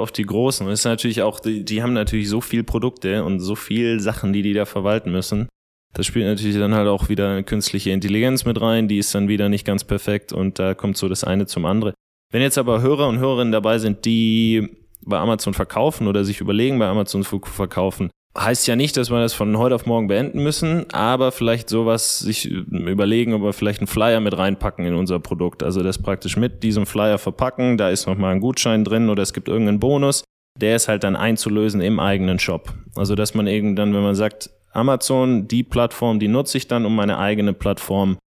oft 0.00 0.16
die 0.16 0.24
Großen. 0.24 0.66
Und 0.66 0.72
ist 0.72 0.84
natürlich 0.84 1.22
auch, 1.22 1.38
die, 1.38 1.64
die 1.64 1.82
haben 1.82 1.92
natürlich 1.92 2.28
so 2.28 2.40
viel 2.40 2.64
Produkte 2.64 3.24
und 3.24 3.40
so 3.40 3.54
viel 3.54 4.00
Sachen, 4.00 4.32
die 4.32 4.42
die 4.42 4.54
da 4.54 4.64
verwalten 4.64 5.12
müssen, 5.12 5.48
Das 5.94 6.06
spielt 6.06 6.26
natürlich 6.26 6.58
dann 6.58 6.74
halt 6.74 6.88
auch 6.88 7.08
wieder 7.08 7.30
eine 7.30 7.44
künstliche 7.44 7.90
Intelligenz 7.90 8.44
mit 8.44 8.60
rein, 8.60 8.86
die 8.88 8.98
ist 8.98 9.14
dann 9.14 9.28
wieder 9.28 9.48
nicht 9.48 9.64
ganz 9.64 9.84
perfekt 9.84 10.32
und 10.32 10.58
da 10.58 10.74
kommt 10.74 10.96
so 10.96 11.08
das 11.08 11.24
eine 11.24 11.46
zum 11.46 11.64
anderen. 11.64 11.94
Wenn 12.30 12.42
jetzt 12.42 12.58
aber 12.58 12.82
Hörer 12.82 13.08
und 13.08 13.18
Hörerinnen 13.18 13.52
dabei 13.52 13.78
sind, 13.78 14.04
die 14.04 14.68
bei 15.00 15.18
Amazon 15.18 15.54
verkaufen 15.54 16.06
oder 16.06 16.24
sich 16.24 16.40
überlegen, 16.40 16.78
bei 16.78 16.86
Amazon 16.86 17.22
zu 17.22 17.40
verkaufen, 17.40 18.10
heißt 18.36 18.66
ja 18.66 18.76
nicht, 18.76 18.96
dass 18.96 19.10
wir 19.10 19.20
das 19.20 19.34
von 19.34 19.56
heute 19.58 19.74
auf 19.74 19.86
morgen 19.86 20.08
beenden 20.08 20.42
müssen, 20.42 20.86
aber 20.92 21.32
vielleicht 21.32 21.68
sowas 21.68 22.18
sich 22.18 22.46
überlegen, 22.46 23.34
ob 23.34 23.42
wir 23.42 23.52
vielleicht 23.52 23.80
einen 23.80 23.86
Flyer 23.86 24.20
mit 24.20 24.36
reinpacken 24.36 24.84
in 24.84 24.94
unser 24.94 25.18
Produkt. 25.20 25.62
Also 25.62 25.82
das 25.82 26.00
praktisch 26.00 26.36
mit 26.36 26.62
diesem 26.62 26.86
Flyer 26.86 27.18
verpacken, 27.18 27.76
da 27.76 27.90
ist 27.90 28.06
nochmal 28.06 28.32
ein 28.32 28.40
Gutschein 28.40 28.84
drin 28.84 29.08
oder 29.08 29.22
es 29.22 29.32
gibt 29.32 29.48
irgendeinen 29.48 29.80
Bonus, 29.80 30.24
der 30.58 30.76
ist 30.76 30.88
halt 30.88 31.04
dann 31.04 31.16
einzulösen 31.16 31.80
im 31.80 31.98
eigenen 31.98 32.38
Shop. 32.38 32.74
Also 32.94 33.14
dass 33.14 33.34
man 33.34 33.46
irgendwann, 33.46 33.94
wenn 33.94 34.02
man 34.02 34.14
sagt, 34.14 34.50
Amazon, 34.72 35.48
die 35.48 35.62
Plattform, 35.62 36.18
die 36.18 36.28
nutze 36.28 36.58
ich 36.58 36.68
dann, 36.68 36.84
um 36.84 36.94
meine 36.94 37.18
eigene 37.18 37.54
Plattform 37.54 38.18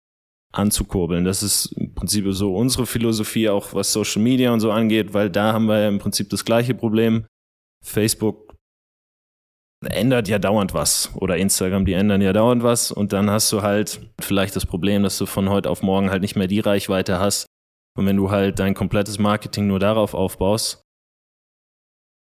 anzukurbeln. 0.52 1.24
Das 1.24 1.42
ist 1.42 1.66
im 1.72 1.94
Prinzip 1.94 2.24
so 2.30 2.54
unsere 2.54 2.86
Philosophie, 2.86 3.50
auch 3.50 3.74
was 3.74 3.92
Social 3.92 4.22
Media 4.22 4.52
und 4.52 4.60
so 4.60 4.70
angeht, 4.70 5.12
weil 5.12 5.28
da 5.28 5.52
haben 5.52 5.66
wir 5.66 5.78
ja 5.78 5.88
im 5.88 5.98
Prinzip 5.98 6.30
das 6.30 6.44
gleiche 6.44 6.74
Problem. 6.74 7.26
Facebook 7.84 8.47
ändert 9.84 10.28
ja 10.28 10.38
dauernd 10.38 10.74
was 10.74 11.10
oder 11.14 11.36
Instagram, 11.36 11.84
die 11.84 11.92
ändern 11.92 12.20
ja 12.20 12.32
dauernd 12.32 12.62
was 12.62 12.90
und 12.90 13.12
dann 13.12 13.30
hast 13.30 13.52
du 13.52 13.62
halt 13.62 14.00
vielleicht 14.20 14.56
das 14.56 14.66
Problem, 14.66 15.02
dass 15.02 15.18
du 15.18 15.26
von 15.26 15.48
heute 15.48 15.70
auf 15.70 15.82
morgen 15.82 16.10
halt 16.10 16.22
nicht 16.22 16.36
mehr 16.36 16.48
die 16.48 16.60
Reichweite 16.60 17.18
hast. 17.18 17.46
Und 17.96 18.06
wenn 18.06 18.16
du 18.16 18.30
halt 18.30 18.58
dein 18.58 18.74
komplettes 18.74 19.18
Marketing 19.18 19.66
nur 19.66 19.78
darauf 19.78 20.14
aufbaust, 20.14 20.82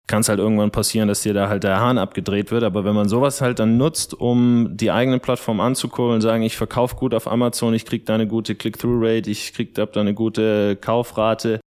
kann 0.06 0.20
es 0.20 0.28
halt 0.28 0.38
irgendwann 0.38 0.70
passieren, 0.70 1.08
dass 1.08 1.22
dir 1.22 1.32
da 1.32 1.48
halt 1.48 1.64
der 1.64 1.80
Hahn 1.80 1.96
abgedreht 1.96 2.50
wird. 2.50 2.62
Aber 2.62 2.84
wenn 2.84 2.94
man 2.94 3.08
sowas 3.08 3.40
halt 3.40 3.58
dann 3.58 3.78
nutzt, 3.78 4.12
um 4.12 4.76
die 4.76 4.90
eigene 4.90 5.18
Plattform 5.18 5.60
anzukurbeln, 5.60 6.20
sagen, 6.20 6.42
ich 6.42 6.56
verkaufe 6.56 6.96
gut 6.96 7.14
auf 7.14 7.26
Amazon, 7.26 7.72
ich 7.72 7.86
krieg 7.86 8.04
da 8.04 8.14
eine 8.14 8.26
gute 8.26 8.54
Click-Through-Rate, 8.54 9.30
ich 9.30 9.54
krieg 9.54 9.74
da 9.74 9.86
eine 9.94 10.12
gute 10.12 10.76
Kaufrate, 10.76 11.60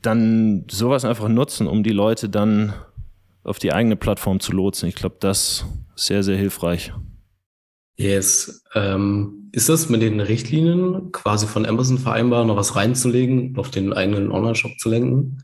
dann 0.00 0.64
sowas 0.70 1.04
einfach 1.04 1.28
nutzen, 1.28 1.66
um 1.66 1.82
die 1.82 1.90
Leute 1.90 2.28
dann 2.28 2.74
auf 3.42 3.58
die 3.58 3.72
eigene 3.72 3.96
Plattform 3.96 4.40
zu 4.40 4.52
lotsen. 4.52 4.88
Ich 4.88 4.94
glaube, 4.94 5.16
das 5.20 5.64
ist 5.94 6.06
sehr, 6.06 6.22
sehr 6.22 6.36
hilfreich. 6.36 6.92
Yes. 7.96 8.64
Ähm, 8.74 9.50
ist 9.52 9.68
das 9.68 9.88
mit 9.88 10.00
den 10.00 10.20
Richtlinien 10.20 11.12
quasi 11.12 11.46
von 11.46 11.66
Amazon 11.66 11.98
vereinbar, 11.98 12.44
noch 12.44 12.56
was 12.56 12.76
reinzulegen, 12.76 13.56
auf 13.58 13.70
den 13.70 13.92
eigenen 13.92 14.30
Online-Shop 14.32 14.72
zu 14.78 14.88
lenken? 14.88 15.42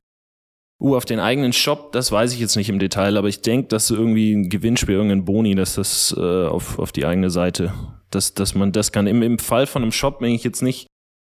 Uh, 0.78 0.94
auf 0.94 1.06
den 1.06 1.20
eigenen 1.20 1.54
Shop, 1.54 1.92
das 1.92 2.12
weiß 2.12 2.34
ich 2.34 2.40
jetzt 2.40 2.56
nicht 2.56 2.68
im 2.68 2.78
Detail, 2.78 3.16
aber 3.16 3.28
ich 3.28 3.40
denke, 3.40 3.68
dass 3.68 3.90
irgendwie 3.90 4.34
ein 4.34 4.50
Gewinnspiel, 4.50 4.94
irgendein 4.94 5.24
Boni, 5.24 5.54
dass 5.54 5.74
das 5.74 6.14
äh, 6.18 6.46
auf, 6.46 6.78
auf 6.78 6.92
die 6.92 7.06
eigene 7.06 7.30
Seite, 7.30 7.72
dass, 8.10 8.34
dass 8.34 8.54
man 8.54 8.72
das 8.72 8.92
kann. 8.92 9.06
Im, 9.06 9.22
Im 9.22 9.38
Fall 9.38 9.66
von 9.66 9.82
einem 9.82 9.92
Shop 9.92 10.18
bin 10.18 10.30
ich 10.30 10.44
jetzt 10.44 10.62
nicht, 10.62 10.86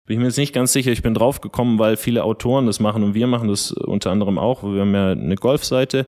bin 0.07 0.15
ich 0.15 0.19
mir 0.21 0.27
jetzt 0.27 0.39
nicht 0.39 0.53
ganz 0.53 0.73
sicher. 0.73 0.91
Ich 0.91 1.03
bin 1.03 1.15
drauf 1.15 1.41
gekommen, 1.41 1.79
weil 1.79 1.97
viele 1.97 2.25
Autoren 2.25 2.67
das 2.67 2.81
machen 2.81 3.05
und 3.05 3.15
wir 3.15 3.29
machen 3.29 3.49
das 3.49 3.71
unter 3.71 4.11
anderem 4.11 4.39
auch. 4.39 4.65
Wir 4.65 4.81
haben 4.81 4.95
ja 4.95 5.13
eine 5.13 5.37
Golfseite, 5.37 6.07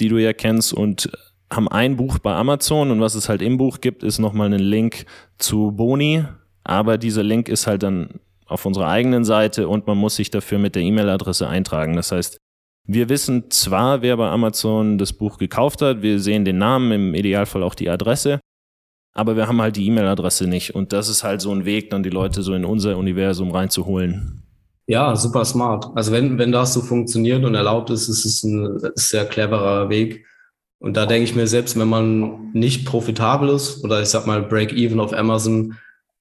die 0.00 0.08
du 0.08 0.18
ja 0.18 0.32
kennst 0.32 0.72
und 0.72 1.10
haben 1.52 1.68
ein 1.68 1.96
Buch 1.96 2.18
bei 2.18 2.34
Amazon 2.34 2.90
und 2.90 3.00
was 3.00 3.14
es 3.14 3.28
halt 3.28 3.42
im 3.42 3.58
Buch 3.58 3.80
gibt, 3.80 4.02
ist 4.02 4.18
nochmal 4.18 4.52
ein 4.52 4.58
Link 4.58 5.04
zu 5.38 5.72
Boni, 5.72 6.24
aber 6.64 6.98
dieser 6.98 7.22
Link 7.22 7.48
ist 7.48 7.66
halt 7.66 7.82
dann 7.82 8.20
auf 8.46 8.66
unserer 8.66 8.88
eigenen 8.88 9.24
Seite 9.24 9.68
und 9.68 9.86
man 9.86 9.98
muss 9.98 10.16
sich 10.16 10.30
dafür 10.30 10.58
mit 10.58 10.74
der 10.74 10.82
E-Mail-Adresse 10.82 11.48
eintragen. 11.48 11.96
Das 11.96 12.12
heißt, 12.12 12.38
wir 12.84 13.08
wissen 13.08 13.50
zwar, 13.50 14.02
wer 14.02 14.16
bei 14.16 14.28
Amazon 14.28 14.98
das 14.98 15.12
Buch 15.12 15.38
gekauft 15.38 15.82
hat, 15.82 16.02
wir 16.02 16.18
sehen 16.20 16.44
den 16.44 16.58
Namen, 16.58 16.92
im 16.92 17.14
Idealfall 17.14 17.62
auch 17.62 17.74
die 17.74 17.88
Adresse, 17.88 18.40
aber 19.14 19.36
wir 19.36 19.46
haben 19.46 19.60
halt 19.60 19.76
die 19.76 19.86
E-Mail-Adresse 19.86 20.46
nicht. 20.46 20.74
Und 20.74 20.92
das 20.92 21.08
ist 21.08 21.22
halt 21.22 21.40
so 21.40 21.52
ein 21.52 21.64
Weg, 21.64 21.90
dann 21.90 22.02
die 22.02 22.10
Leute 22.10 22.42
so 22.42 22.54
in 22.54 22.64
unser 22.64 22.96
Universum 22.96 23.50
reinzuholen. 23.50 24.41
Ja, 24.92 25.16
super 25.16 25.44
smart. 25.44 25.86
Also 25.94 26.12
wenn, 26.12 26.38
wenn 26.38 26.52
das 26.52 26.74
so 26.74 26.80
funktioniert 26.80 27.44
und 27.44 27.54
erlaubt 27.54 27.90
ist, 27.90 28.08
ist 28.08 28.24
es 28.24 28.42
ein 28.42 28.78
sehr 28.94 29.24
cleverer 29.24 29.88
Weg. 29.88 30.26
Und 30.78 30.96
da 30.96 31.06
denke 31.06 31.24
ich 31.24 31.34
mir, 31.34 31.46
selbst 31.46 31.78
wenn 31.78 31.88
man 31.88 32.50
nicht 32.52 32.84
profitabel 32.84 33.48
ist 33.48 33.84
oder 33.84 34.02
ich 34.02 34.08
sag 34.08 34.26
mal 34.26 34.42
Break-Even 34.42 35.00
auf 35.00 35.12
Amazon, 35.12 35.76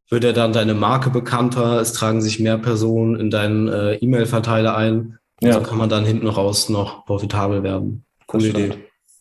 wird 0.09 0.23
er 0.23 0.33
dann 0.33 0.53
deine 0.53 0.73
Marke 0.73 1.09
bekannter, 1.09 1.81
es 1.81 1.93
tragen 1.93 2.21
sich 2.21 2.39
mehr 2.39 2.57
Personen 2.57 3.19
in 3.19 3.29
deinen 3.29 3.67
äh, 3.67 3.95
E-Mail-Verteiler 3.95 4.75
ein 4.75 5.17
ja. 5.43 5.53
So 5.53 5.61
kann 5.61 5.77
man 5.77 5.89
dann 5.89 6.05
hinten 6.05 6.27
raus 6.27 6.69
noch 6.69 7.05
profitabel 7.05 7.63
werden. 7.63 8.05
Coole 8.27 8.49
Idee. 8.49 8.73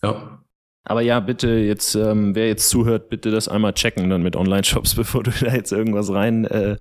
Ja. 0.02 0.42
Aber 0.84 1.00
ja, 1.02 1.20
bitte 1.20 1.48
jetzt, 1.48 1.94
ähm, 1.94 2.34
wer 2.34 2.48
jetzt 2.48 2.68
zuhört, 2.68 3.08
bitte 3.08 3.30
das 3.30 3.48
einmal 3.48 3.72
checken 3.74 4.10
dann 4.10 4.22
mit 4.22 4.36
Online-Shops, 4.36 4.94
bevor 4.96 5.22
du 5.22 5.30
da 5.30 5.54
jetzt 5.54 5.72
irgendwas 5.72 6.12
rein 6.12 6.44
äh, 6.44 6.76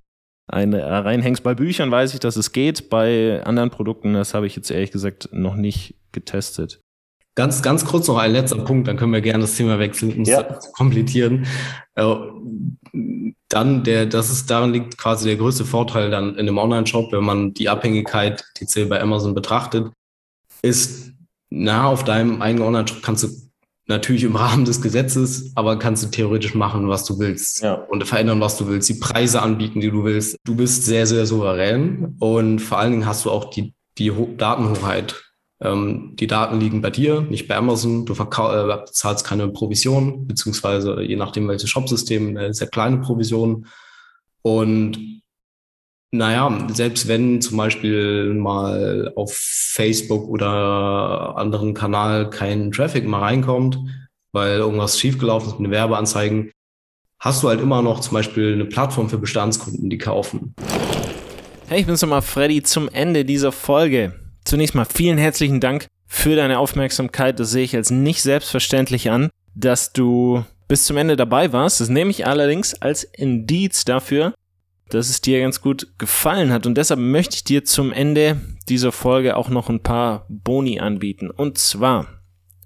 eine, 0.50 0.80
äh, 0.80 0.96
reinhängst. 0.96 1.42
Bei 1.42 1.54
Büchern 1.54 1.90
weiß 1.90 2.14
ich, 2.14 2.20
dass 2.20 2.36
es 2.36 2.52
geht. 2.52 2.90
Bei 2.90 3.42
anderen 3.44 3.70
Produkten, 3.70 4.14
das 4.14 4.34
habe 4.34 4.46
ich 4.46 4.56
jetzt 4.56 4.70
ehrlich 4.70 4.90
gesagt 4.90 5.28
noch 5.32 5.54
nicht 5.54 5.94
getestet. 6.12 6.80
Ganz, 7.36 7.62
ganz 7.62 7.84
kurz 7.84 8.08
noch 8.08 8.18
ein 8.18 8.32
letzter 8.32 8.58
Punkt, 8.58 8.88
dann 8.88 8.96
können 8.96 9.12
wir 9.12 9.20
gerne 9.20 9.42
das 9.42 9.56
Thema 9.56 9.78
wechseln, 9.78 10.12
um 10.12 10.24
ja. 10.24 10.40
es 10.40 10.66
zu 10.66 10.72
komplettieren. 10.72 11.46
Äh, 11.94 12.14
dann 13.48 13.84
der, 13.84 14.06
das 14.06 14.30
ist, 14.30 14.50
daran 14.50 14.72
liegt 14.72 14.98
quasi 14.98 15.26
der 15.26 15.36
größte 15.36 15.64
Vorteil 15.64 16.10
dann 16.10 16.30
in 16.30 16.40
einem 16.40 16.58
Online-Shop, 16.58 17.12
wenn 17.12 17.24
man 17.24 17.54
die 17.54 17.68
Abhängigkeit, 17.68 18.44
die 18.58 18.66
zählt 18.66 18.90
bei 18.90 19.00
Amazon 19.00 19.34
betrachtet, 19.34 19.92
ist, 20.62 21.12
na, 21.50 21.86
auf 21.86 22.04
deinem 22.04 22.42
eigenen 22.42 22.66
Online-Shop 22.66 23.02
kannst 23.02 23.22
du 23.24 23.28
natürlich 23.90 24.24
im 24.24 24.36
Rahmen 24.36 24.64
des 24.64 24.80
Gesetzes, 24.80 25.52
aber 25.54 25.78
kannst 25.78 26.02
du 26.02 26.08
theoretisch 26.08 26.54
machen, 26.54 26.88
was 26.88 27.04
du 27.04 27.18
willst 27.18 27.62
ja. 27.62 27.74
und 27.74 28.06
verändern, 28.06 28.40
was 28.40 28.56
du 28.56 28.66
willst, 28.68 28.88
die 28.88 28.94
Preise 28.94 29.42
anbieten, 29.42 29.80
die 29.80 29.90
du 29.90 30.04
willst. 30.04 30.36
Du 30.44 30.54
bist 30.56 30.86
sehr, 30.86 31.06
sehr 31.06 31.26
souverän 31.26 32.16
und 32.18 32.60
vor 32.60 32.78
allen 32.78 32.92
Dingen 32.92 33.06
hast 33.06 33.26
du 33.26 33.30
auch 33.30 33.50
die, 33.50 33.74
die 33.98 34.10
Datenhoheit 34.38 35.22
ähm, 35.62 36.16
die 36.18 36.26
Daten 36.26 36.58
liegen 36.58 36.80
bei 36.80 36.90
dir, 36.90 37.20
nicht 37.20 37.46
bei 37.46 37.56
Amazon. 37.56 38.06
Du 38.06 38.14
äh, 38.14 38.84
zahlst 38.90 39.26
keine 39.26 39.48
Provision, 39.48 40.26
beziehungsweise 40.26 41.02
je 41.02 41.16
nachdem 41.16 41.48
welches 41.48 41.68
Shopsystem, 41.68 42.36
eine 42.36 42.54
sehr 42.54 42.68
kleine 42.68 42.98
Provision. 42.98 43.66
Und 44.42 45.22
naja, 46.12 46.66
selbst 46.72 47.06
wenn 47.06 47.40
zum 47.40 47.56
Beispiel 47.56 48.34
mal 48.34 49.12
auf 49.14 49.32
Facebook 49.34 50.28
oder 50.28 51.36
anderen 51.36 51.72
Kanal 51.72 52.30
kein 52.30 52.72
Traffic 52.72 53.06
mal 53.06 53.20
reinkommt, 53.20 53.78
weil 54.32 54.58
irgendwas 54.58 54.98
schiefgelaufen 54.98 55.50
ist 55.50 55.60
mit 55.60 55.68
den 55.68 55.72
Werbeanzeigen, 55.72 56.50
hast 57.20 57.42
du 57.42 57.48
halt 57.48 57.60
immer 57.60 57.82
noch 57.82 58.00
zum 58.00 58.14
Beispiel 58.14 58.54
eine 58.54 58.64
Plattform 58.64 59.08
für 59.08 59.18
Bestandskunden, 59.18 59.88
die 59.88 59.98
kaufen. 59.98 60.54
Hey, 61.68 61.80
ich 61.80 61.86
bin's 61.86 62.02
nochmal 62.02 62.22
Freddy 62.22 62.62
zum 62.62 62.88
Ende 62.88 63.24
dieser 63.24 63.52
Folge. 63.52 64.14
Zunächst 64.44 64.74
mal 64.74 64.86
vielen 64.86 65.18
herzlichen 65.18 65.60
Dank 65.60 65.86
für 66.06 66.34
deine 66.34 66.58
Aufmerksamkeit. 66.58 67.38
Das 67.38 67.52
sehe 67.52 67.62
ich 67.62 67.76
als 67.76 67.90
nicht 67.90 68.22
selbstverständlich 68.22 69.10
an, 69.10 69.30
dass 69.54 69.92
du 69.92 70.44
bis 70.66 70.84
zum 70.84 70.96
Ende 70.96 71.16
dabei 71.16 71.52
warst. 71.52 71.80
Das 71.80 71.88
nehme 71.88 72.10
ich 72.10 72.26
allerdings 72.26 72.74
als 72.82 73.04
Indiz 73.04 73.84
dafür, 73.84 74.34
dass 74.94 75.08
es 75.08 75.20
dir 75.20 75.40
ganz 75.40 75.60
gut 75.60 75.88
gefallen 75.98 76.52
hat. 76.52 76.66
Und 76.66 76.76
deshalb 76.76 77.00
möchte 77.00 77.36
ich 77.36 77.44
dir 77.44 77.64
zum 77.64 77.92
Ende 77.92 78.40
dieser 78.68 78.92
Folge 78.92 79.36
auch 79.36 79.48
noch 79.48 79.68
ein 79.68 79.82
paar 79.82 80.26
Boni 80.28 80.80
anbieten. 80.80 81.30
Und 81.30 81.58
zwar 81.58 82.06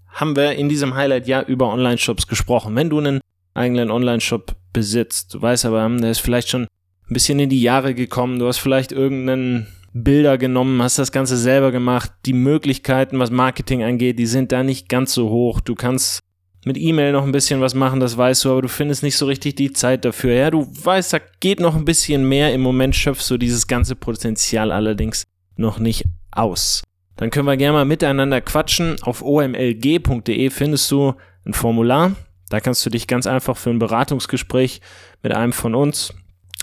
haben 0.08 0.36
wir 0.36 0.52
in 0.52 0.68
diesem 0.68 0.94
Highlight 0.94 1.26
ja 1.26 1.42
über 1.42 1.72
Online-Shops 1.72 2.26
gesprochen. 2.26 2.76
Wenn 2.76 2.90
du 2.90 2.98
einen 2.98 3.20
eigenen 3.54 3.90
Online-Shop 3.90 4.54
besitzt, 4.72 5.34
du 5.34 5.42
weißt 5.42 5.64
aber, 5.66 5.88
der 5.88 6.10
ist 6.10 6.20
vielleicht 6.20 6.48
schon 6.48 6.62
ein 6.62 7.14
bisschen 7.14 7.38
in 7.38 7.50
die 7.50 7.62
Jahre 7.62 7.94
gekommen, 7.94 8.38
du 8.38 8.46
hast 8.46 8.58
vielleicht 8.58 8.92
irgendeinen 8.92 9.66
Bilder 9.92 10.38
genommen, 10.38 10.82
hast 10.82 10.98
das 10.98 11.12
Ganze 11.12 11.36
selber 11.36 11.70
gemacht. 11.70 12.10
Die 12.26 12.32
Möglichkeiten, 12.32 13.20
was 13.20 13.30
Marketing 13.30 13.84
angeht, 13.84 14.18
die 14.18 14.26
sind 14.26 14.50
da 14.50 14.64
nicht 14.64 14.88
ganz 14.88 15.14
so 15.14 15.30
hoch. 15.30 15.60
Du 15.60 15.76
kannst 15.76 16.20
mit 16.66 16.76
E-Mail 16.76 17.12
noch 17.12 17.24
ein 17.24 17.32
bisschen 17.32 17.60
was 17.60 17.74
machen, 17.74 18.00
das 18.00 18.16
weißt 18.16 18.44
du, 18.44 18.52
aber 18.52 18.62
du 18.62 18.68
findest 18.68 19.02
nicht 19.02 19.16
so 19.16 19.26
richtig 19.26 19.56
die 19.56 19.72
Zeit 19.72 20.04
dafür. 20.04 20.34
Ja, 20.34 20.50
du 20.50 20.66
weißt, 20.66 21.12
da 21.12 21.18
geht 21.40 21.60
noch 21.60 21.74
ein 21.74 21.84
bisschen 21.84 22.28
mehr. 22.28 22.52
Im 22.52 22.60
Moment 22.60 22.94
schöpfst 22.96 23.30
du 23.30 23.36
dieses 23.36 23.66
ganze 23.66 23.96
Potenzial 23.96 24.72
allerdings 24.72 25.24
noch 25.56 25.78
nicht 25.78 26.04
aus. 26.30 26.82
Dann 27.16 27.30
können 27.30 27.46
wir 27.46 27.56
gerne 27.56 27.78
mal 27.78 27.84
miteinander 27.84 28.40
quatschen. 28.40 28.96
Auf 29.02 29.22
omlg.de 29.22 30.50
findest 30.50 30.90
du 30.90 31.14
ein 31.46 31.54
Formular. 31.54 32.16
Da 32.48 32.60
kannst 32.60 32.84
du 32.84 32.90
dich 32.90 33.06
ganz 33.06 33.26
einfach 33.26 33.56
für 33.56 33.70
ein 33.70 33.78
Beratungsgespräch 33.78 34.80
mit 35.22 35.32
einem 35.32 35.52
von 35.52 35.74
uns, 35.74 36.14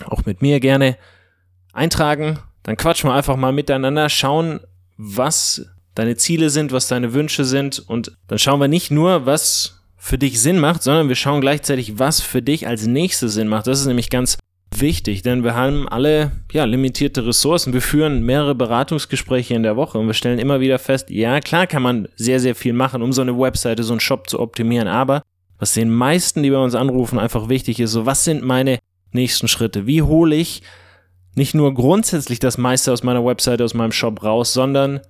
auch 0.04 0.24
mit 0.26 0.42
mir 0.42 0.60
gerne, 0.60 0.96
eintragen 1.72 2.38
dann 2.62 2.76
quatschen 2.76 3.10
wir 3.10 3.14
einfach 3.14 3.36
mal 3.36 3.52
miteinander, 3.52 4.08
schauen, 4.08 4.60
was 4.96 5.66
deine 5.94 6.16
Ziele 6.16 6.50
sind, 6.50 6.72
was 6.72 6.88
deine 6.88 7.12
Wünsche 7.12 7.44
sind 7.44 7.78
und 7.78 8.16
dann 8.28 8.38
schauen 8.38 8.60
wir 8.60 8.68
nicht 8.68 8.90
nur, 8.90 9.26
was 9.26 9.81
für 10.04 10.18
dich 10.18 10.42
Sinn 10.42 10.58
macht, 10.58 10.82
sondern 10.82 11.08
wir 11.08 11.14
schauen 11.14 11.40
gleichzeitig, 11.40 12.00
was 12.00 12.20
für 12.20 12.42
dich 12.42 12.66
als 12.66 12.88
nächstes 12.88 13.34
Sinn 13.34 13.46
macht. 13.46 13.68
Das 13.68 13.78
ist 13.78 13.86
nämlich 13.86 14.10
ganz 14.10 14.36
wichtig, 14.74 15.22
denn 15.22 15.44
wir 15.44 15.54
haben 15.54 15.88
alle 15.88 16.32
ja, 16.50 16.64
limitierte 16.64 17.24
Ressourcen. 17.24 17.72
Wir 17.72 17.80
führen 17.80 18.24
mehrere 18.24 18.56
Beratungsgespräche 18.56 19.54
in 19.54 19.62
der 19.62 19.76
Woche 19.76 19.98
und 19.98 20.08
wir 20.08 20.14
stellen 20.14 20.40
immer 20.40 20.58
wieder 20.58 20.80
fest, 20.80 21.08
ja, 21.08 21.38
klar 21.38 21.68
kann 21.68 21.82
man 21.82 22.08
sehr, 22.16 22.40
sehr 22.40 22.56
viel 22.56 22.72
machen, 22.72 23.00
um 23.00 23.12
so 23.12 23.22
eine 23.22 23.38
Webseite, 23.38 23.84
so 23.84 23.92
einen 23.92 24.00
Shop 24.00 24.28
zu 24.28 24.40
optimieren, 24.40 24.88
aber 24.88 25.22
was 25.60 25.74
den 25.74 25.92
meisten, 25.92 26.42
die 26.42 26.50
bei 26.50 26.58
uns 26.58 26.74
anrufen, 26.74 27.20
einfach 27.20 27.48
wichtig 27.48 27.78
ist. 27.78 27.92
So, 27.92 28.04
was 28.04 28.24
sind 28.24 28.42
meine 28.42 28.80
nächsten 29.12 29.46
Schritte? 29.46 29.86
Wie 29.86 30.02
hole 30.02 30.34
ich 30.34 30.62
nicht 31.36 31.54
nur 31.54 31.72
grundsätzlich 31.74 32.40
das 32.40 32.58
meiste 32.58 32.92
aus 32.92 33.04
meiner 33.04 33.24
Webseite, 33.24 33.62
aus 33.62 33.74
meinem 33.74 33.92
Shop 33.92 34.24
raus, 34.24 34.52
sondern 34.52 35.00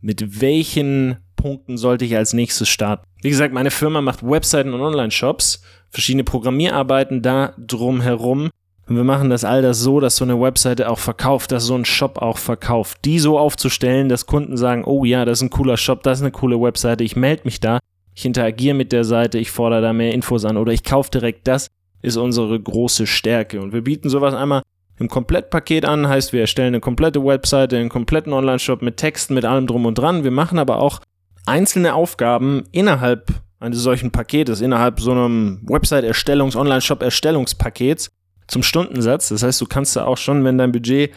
mit 0.00 0.40
welchen 0.40 1.18
Punkten 1.36 1.78
sollte 1.78 2.04
ich 2.04 2.16
als 2.16 2.32
nächstes 2.32 2.68
starten? 2.68 3.06
Wie 3.22 3.30
gesagt, 3.30 3.54
meine 3.54 3.70
Firma 3.70 4.00
macht 4.00 4.28
Webseiten 4.28 4.74
und 4.74 4.80
Online-Shops, 4.80 5.62
verschiedene 5.90 6.24
Programmierarbeiten 6.24 7.22
da 7.22 7.54
drum 7.56 8.00
herum. 8.00 8.50
Und 8.88 8.96
wir 8.96 9.04
machen 9.04 9.30
das 9.30 9.44
all 9.44 9.62
das 9.62 9.78
so, 9.78 10.00
dass 10.00 10.16
so 10.16 10.24
eine 10.24 10.40
Webseite 10.40 10.90
auch 10.90 10.98
verkauft, 10.98 11.52
dass 11.52 11.64
so 11.64 11.76
ein 11.76 11.84
Shop 11.84 12.18
auch 12.18 12.36
verkauft. 12.36 12.98
Die 13.04 13.20
so 13.20 13.38
aufzustellen, 13.38 14.08
dass 14.08 14.26
Kunden 14.26 14.56
sagen, 14.56 14.82
oh 14.84 15.04
ja, 15.04 15.24
das 15.24 15.38
ist 15.38 15.42
ein 15.42 15.50
cooler 15.50 15.76
Shop, 15.76 16.02
das 16.02 16.18
ist 16.18 16.22
eine 16.24 16.32
coole 16.32 16.60
Webseite, 16.60 17.04
ich 17.04 17.14
melde 17.14 17.42
mich 17.44 17.60
da, 17.60 17.78
ich 18.12 18.26
interagiere 18.26 18.74
mit 18.74 18.90
der 18.90 19.04
Seite, 19.04 19.38
ich 19.38 19.52
fordere 19.52 19.82
da 19.82 19.92
mehr 19.92 20.12
Infos 20.12 20.44
an 20.44 20.56
oder 20.56 20.72
ich 20.72 20.82
kaufe 20.82 21.12
direkt 21.12 21.46
das, 21.46 21.68
ist 22.02 22.16
unsere 22.16 22.58
große 22.58 23.06
Stärke. 23.06 23.62
Und 23.62 23.72
wir 23.72 23.82
bieten 23.82 24.08
sowas 24.08 24.34
einmal 24.34 24.62
im 24.98 25.08
Komplettpaket 25.08 25.84
an, 25.84 26.08
heißt 26.08 26.32
wir 26.32 26.40
erstellen 26.40 26.74
eine 26.74 26.80
komplette 26.80 27.24
Webseite, 27.24 27.78
einen 27.78 27.88
kompletten 27.88 28.32
Online-Shop 28.32 28.82
mit 28.82 28.96
Texten, 28.96 29.34
mit 29.34 29.44
allem 29.44 29.68
drum 29.68 29.86
und 29.86 29.96
dran. 29.96 30.24
Wir 30.24 30.32
machen 30.32 30.58
aber 30.58 30.80
auch 30.80 31.00
einzelne 31.46 31.94
Aufgaben 31.94 32.64
innerhalb 32.72 33.32
eines 33.60 33.78
solchen 33.78 34.10
Paketes, 34.10 34.60
innerhalb 34.60 35.00
so 35.00 35.12
einem 35.12 35.60
Website-Erstellungs-, 35.64 36.56
Online-Shop-Erstellungspakets 36.56 38.10
zum 38.48 38.62
Stundensatz. 38.62 39.28
Das 39.28 39.42
heißt, 39.42 39.60
du 39.60 39.66
kannst 39.66 39.96
da 39.96 40.04
auch 40.04 40.18
schon, 40.18 40.44
wenn 40.44 40.58
dein 40.58 40.72
Budget 40.72 41.12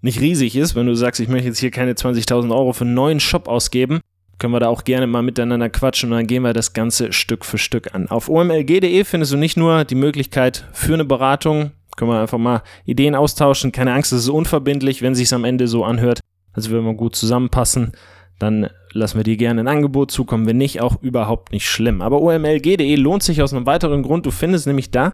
nicht 0.00 0.20
riesig 0.20 0.54
ist, 0.56 0.76
wenn 0.76 0.86
du 0.86 0.94
sagst, 0.94 1.20
ich 1.20 1.28
möchte 1.28 1.48
jetzt 1.48 1.58
hier 1.58 1.70
keine 1.70 1.92
20.000 1.92 2.54
Euro 2.54 2.72
für 2.72 2.84
einen 2.84 2.94
neuen 2.94 3.18
Shop 3.18 3.48
ausgeben, 3.48 4.00
können 4.38 4.52
wir 4.52 4.60
da 4.60 4.68
auch 4.68 4.84
gerne 4.84 5.06
mal 5.06 5.22
miteinander 5.22 5.70
quatschen 5.70 6.12
und 6.12 6.18
dann 6.18 6.26
gehen 6.26 6.42
wir 6.42 6.52
das 6.52 6.72
Ganze 6.72 7.12
Stück 7.12 7.44
für 7.44 7.58
Stück 7.58 7.94
an. 7.94 8.08
Auf 8.08 8.28
omlg.de 8.28 9.04
findest 9.04 9.32
du 9.32 9.36
nicht 9.36 9.56
nur 9.56 9.84
die 9.84 9.94
Möglichkeit 9.94 10.66
für 10.72 10.94
eine 10.94 11.04
Beratung, 11.04 11.72
können 11.96 12.10
wir 12.10 12.20
einfach 12.20 12.38
mal 12.38 12.62
Ideen 12.84 13.14
austauschen. 13.14 13.72
Keine 13.72 13.94
Angst, 13.94 14.12
es 14.12 14.20
ist 14.20 14.28
unverbindlich, 14.28 15.02
wenn 15.02 15.14
sich 15.14 15.32
am 15.32 15.44
Ende 15.44 15.66
so 15.66 15.84
anhört, 15.84 16.20
als 16.52 16.68
würden 16.68 16.84
wir 16.84 16.94
gut 16.94 17.16
zusammenpassen. 17.16 17.92
Dann 18.38 18.68
lassen 18.96 19.18
wir 19.18 19.24
dir 19.24 19.36
gerne 19.36 19.60
ein 19.60 19.68
Angebot 19.68 20.10
zukommen. 20.10 20.46
Wenn 20.46 20.58
nicht, 20.58 20.80
auch 20.80 21.00
überhaupt 21.02 21.52
nicht 21.52 21.68
schlimm. 21.68 22.02
Aber 22.02 22.20
omlg.de 22.20 22.96
lohnt 22.96 23.22
sich 23.22 23.42
aus 23.42 23.52
einem 23.52 23.66
weiteren 23.66 24.02
Grund. 24.02 24.26
Du 24.26 24.30
findest 24.30 24.66
nämlich 24.66 24.90
da 24.90 25.12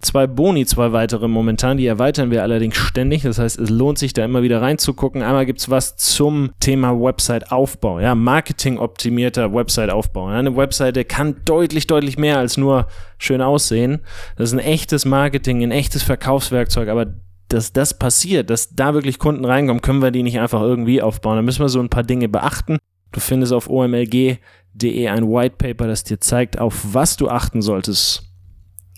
zwei 0.00 0.26
Boni, 0.26 0.64
zwei 0.66 0.92
weitere 0.92 1.28
momentan. 1.28 1.76
Die 1.76 1.86
erweitern 1.86 2.30
wir 2.30 2.42
allerdings 2.42 2.76
ständig. 2.76 3.22
Das 3.22 3.38
heißt, 3.38 3.58
es 3.58 3.70
lohnt 3.70 3.98
sich 3.98 4.12
da 4.12 4.24
immer 4.24 4.42
wieder 4.42 4.62
reinzugucken. 4.62 5.22
Einmal 5.22 5.46
gibt 5.46 5.60
es 5.60 5.70
was 5.70 5.96
zum 5.96 6.50
Thema 6.60 7.00
Website-Aufbau. 7.00 8.00
Ja, 8.00 8.14
Marketing-optimierter 8.14 9.52
Website-Aufbau. 9.52 10.26
eine 10.26 10.56
Webseite 10.56 11.04
kann 11.04 11.36
deutlich, 11.44 11.86
deutlich 11.86 12.18
mehr 12.18 12.38
als 12.38 12.56
nur 12.56 12.86
schön 13.18 13.42
aussehen. 13.42 14.00
Das 14.36 14.50
ist 14.50 14.54
ein 14.54 14.64
echtes 14.64 15.04
Marketing, 15.04 15.62
ein 15.62 15.72
echtes 15.72 16.02
Verkaufswerkzeug. 16.02 16.88
Aber 16.88 17.06
dass 17.48 17.72
das 17.72 17.98
passiert, 17.98 18.50
dass 18.50 18.74
da 18.74 18.94
wirklich 18.94 19.18
Kunden 19.18 19.44
reinkommen, 19.44 19.82
können 19.82 20.02
wir 20.02 20.10
die 20.10 20.22
nicht 20.22 20.38
einfach 20.38 20.60
irgendwie 20.60 21.02
aufbauen. 21.02 21.36
Da 21.36 21.42
müssen 21.42 21.62
wir 21.62 21.68
so 21.68 21.80
ein 21.80 21.88
paar 21.88 22.02
Dinge 22.02 22.28
beachten. 22.28 22.78
Du 23.12 23.20
findest 23.20 23.52
auf 23.52 23.68
omlg.de 23.68 25.08
ein 25.08 25.28
White 25.28 25.56
Paper, 25.58 25.86
das 25.86 26.04
dir 26.04 26.20
zeigt, 26.20 26.58
auf 26.58 26.94
was 26.94 27.16
du 27.16 27.28
achten 27.28 27.62
solltest 27.62 28.28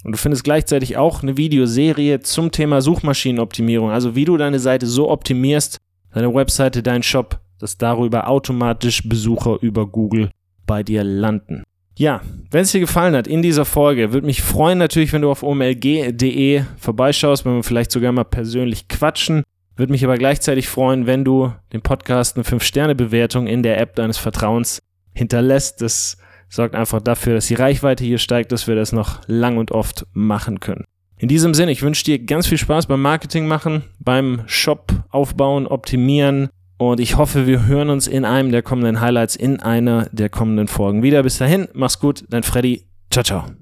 und 0.04 0.12
du 0.12 0.18
findest 0.18 0.44
gleichzeitig 0.44 0.96
auch 0.96 1.22
eine 1.22 1.36
Videoserie 1.36 2.20
zum 2.20 2.50
Thema 2.50 2.80
Suchmaschinenoptimierung, 2.80 3.90
also 3.90 4.14
wie 4.14 4.24
du 4.24 4.36
deine 4.36 4.58
Seite 4.58 4.86
so 4.86 5.10
optimierst, 5.10 5.78
deine 6.12 6.34
Webseite, 6.34 6.82
dein 6.82 7.02
Shop, 7.02 7.38
dass 7.58 7.76
darüber 7.76 8.28
automatisch 8.28 9.06
Besucher 9.08 9.58
über 9.60 9.86
Google 9.86 10.30
bei 10.66 10.82
dir 10.82 11.04
landen. 11.04 11.62
Ja, 11.98 12.22
wenn 12.50 12.62
es 12.62 12.72
dir 12.72 12.80
gefallen 12.80 13.14
hat 13.14 13.26
in 13.26 13.42
dieser 13.42 13.66
Folge, 13.66 14.12
würde 14.12 14.26
mich 14.26 14.40
freuen 14.40 14.78
natürlich, 14.78 15.12
wenn 15.12 15.22
du 15.22 15.30
auf 15.30 15.42
omlg.de 15.42 16.62
vorbeischaust, 16.78 17.44
wenn 17.44 17.56
wir 17.56 17.62
vielleicht 17.62 17.90
sogar 17.90 18.12
mal 18.12 18.24
persönlich 18.24 18.88
quatschen. 18.88 19.42
Würde 19.80 19.92
mich 19.92 20.04
aber 20.04 20.18
gleichzeitig 20.18 20.68
freuen, 20.68 21.06
wenn 21.06 21.24
du 21.24 21.54
dem 21.72 21.80
Podcast 21.80 22.36
eine 22.36 22.44
5-Sterne-Bewertung 22.44 23.46
in 23.46 23.62
der 23.62 23.80
App 23.80 23.94
deines 23.94 24.18
Vertrauens 24.18 24.82
hinterlässt. 25.14 25.80
Das 25.80 26.18
sorgt 26.50 26.74
einfach 26.74 27.00
dafür, 27.00 27.32
dass 27.32 27.46
die 27.46 27.54
Reichweite 27.54 28.04
hier 28.04 28.18
steigt, 28.18 28.52
dass 28.52 28.66
wir 28.66 28.74
das 28.74 28.92
noch 28.92 29.22
lang 29.26 29.56
und 29.56 29.72
oft 29.72 30.06
machen 30.12 30.60
können. 30.60 30.84
In 31.16 31.28
diesem 31.28 31.54
Sinne, 31.54 31.72
ich 31.72 31.80
wünsche 31.80 32.04
dir 32.04 32.18
ganz 32.18 32.46
viel 32.46 32.58
Spaß 32.58 32.88
beim 32.88 33.00
Marketing 33.00 33.48
machen, 33.48 33.84
beim 33.98 34.42
Shop 34.44 34.92
aufbauen, 35.08 35.66
optimieren 35.66 36.50
und 36.76 37.00
ich 37.00 37.16
hoffe, 37.16 37.46
wir 37.46 37.64
hören 37.64 37.88
uns 37.88 38.06
in 38.06 38.26
einem 38.26 38.52
der 38.52 38.60
kommenden 38.60 39.00
Highlights 39.00 39.34
in 39.34 39.60
einer 39.60 40.10
der 40.12 40.28
kommenden 40.28 40.68
Folgen 40.68 41.02
wieder. 41.02 41.22
Bis 41.22 41.38
dahin, 41.38 41.68
mach's 41.72 41.98
gut, 41.98 42.26
dein 42.28 42.42
Freddy. 42.42 42.84
Ciao, 43.10 43.24
ciao. 43.24 43.60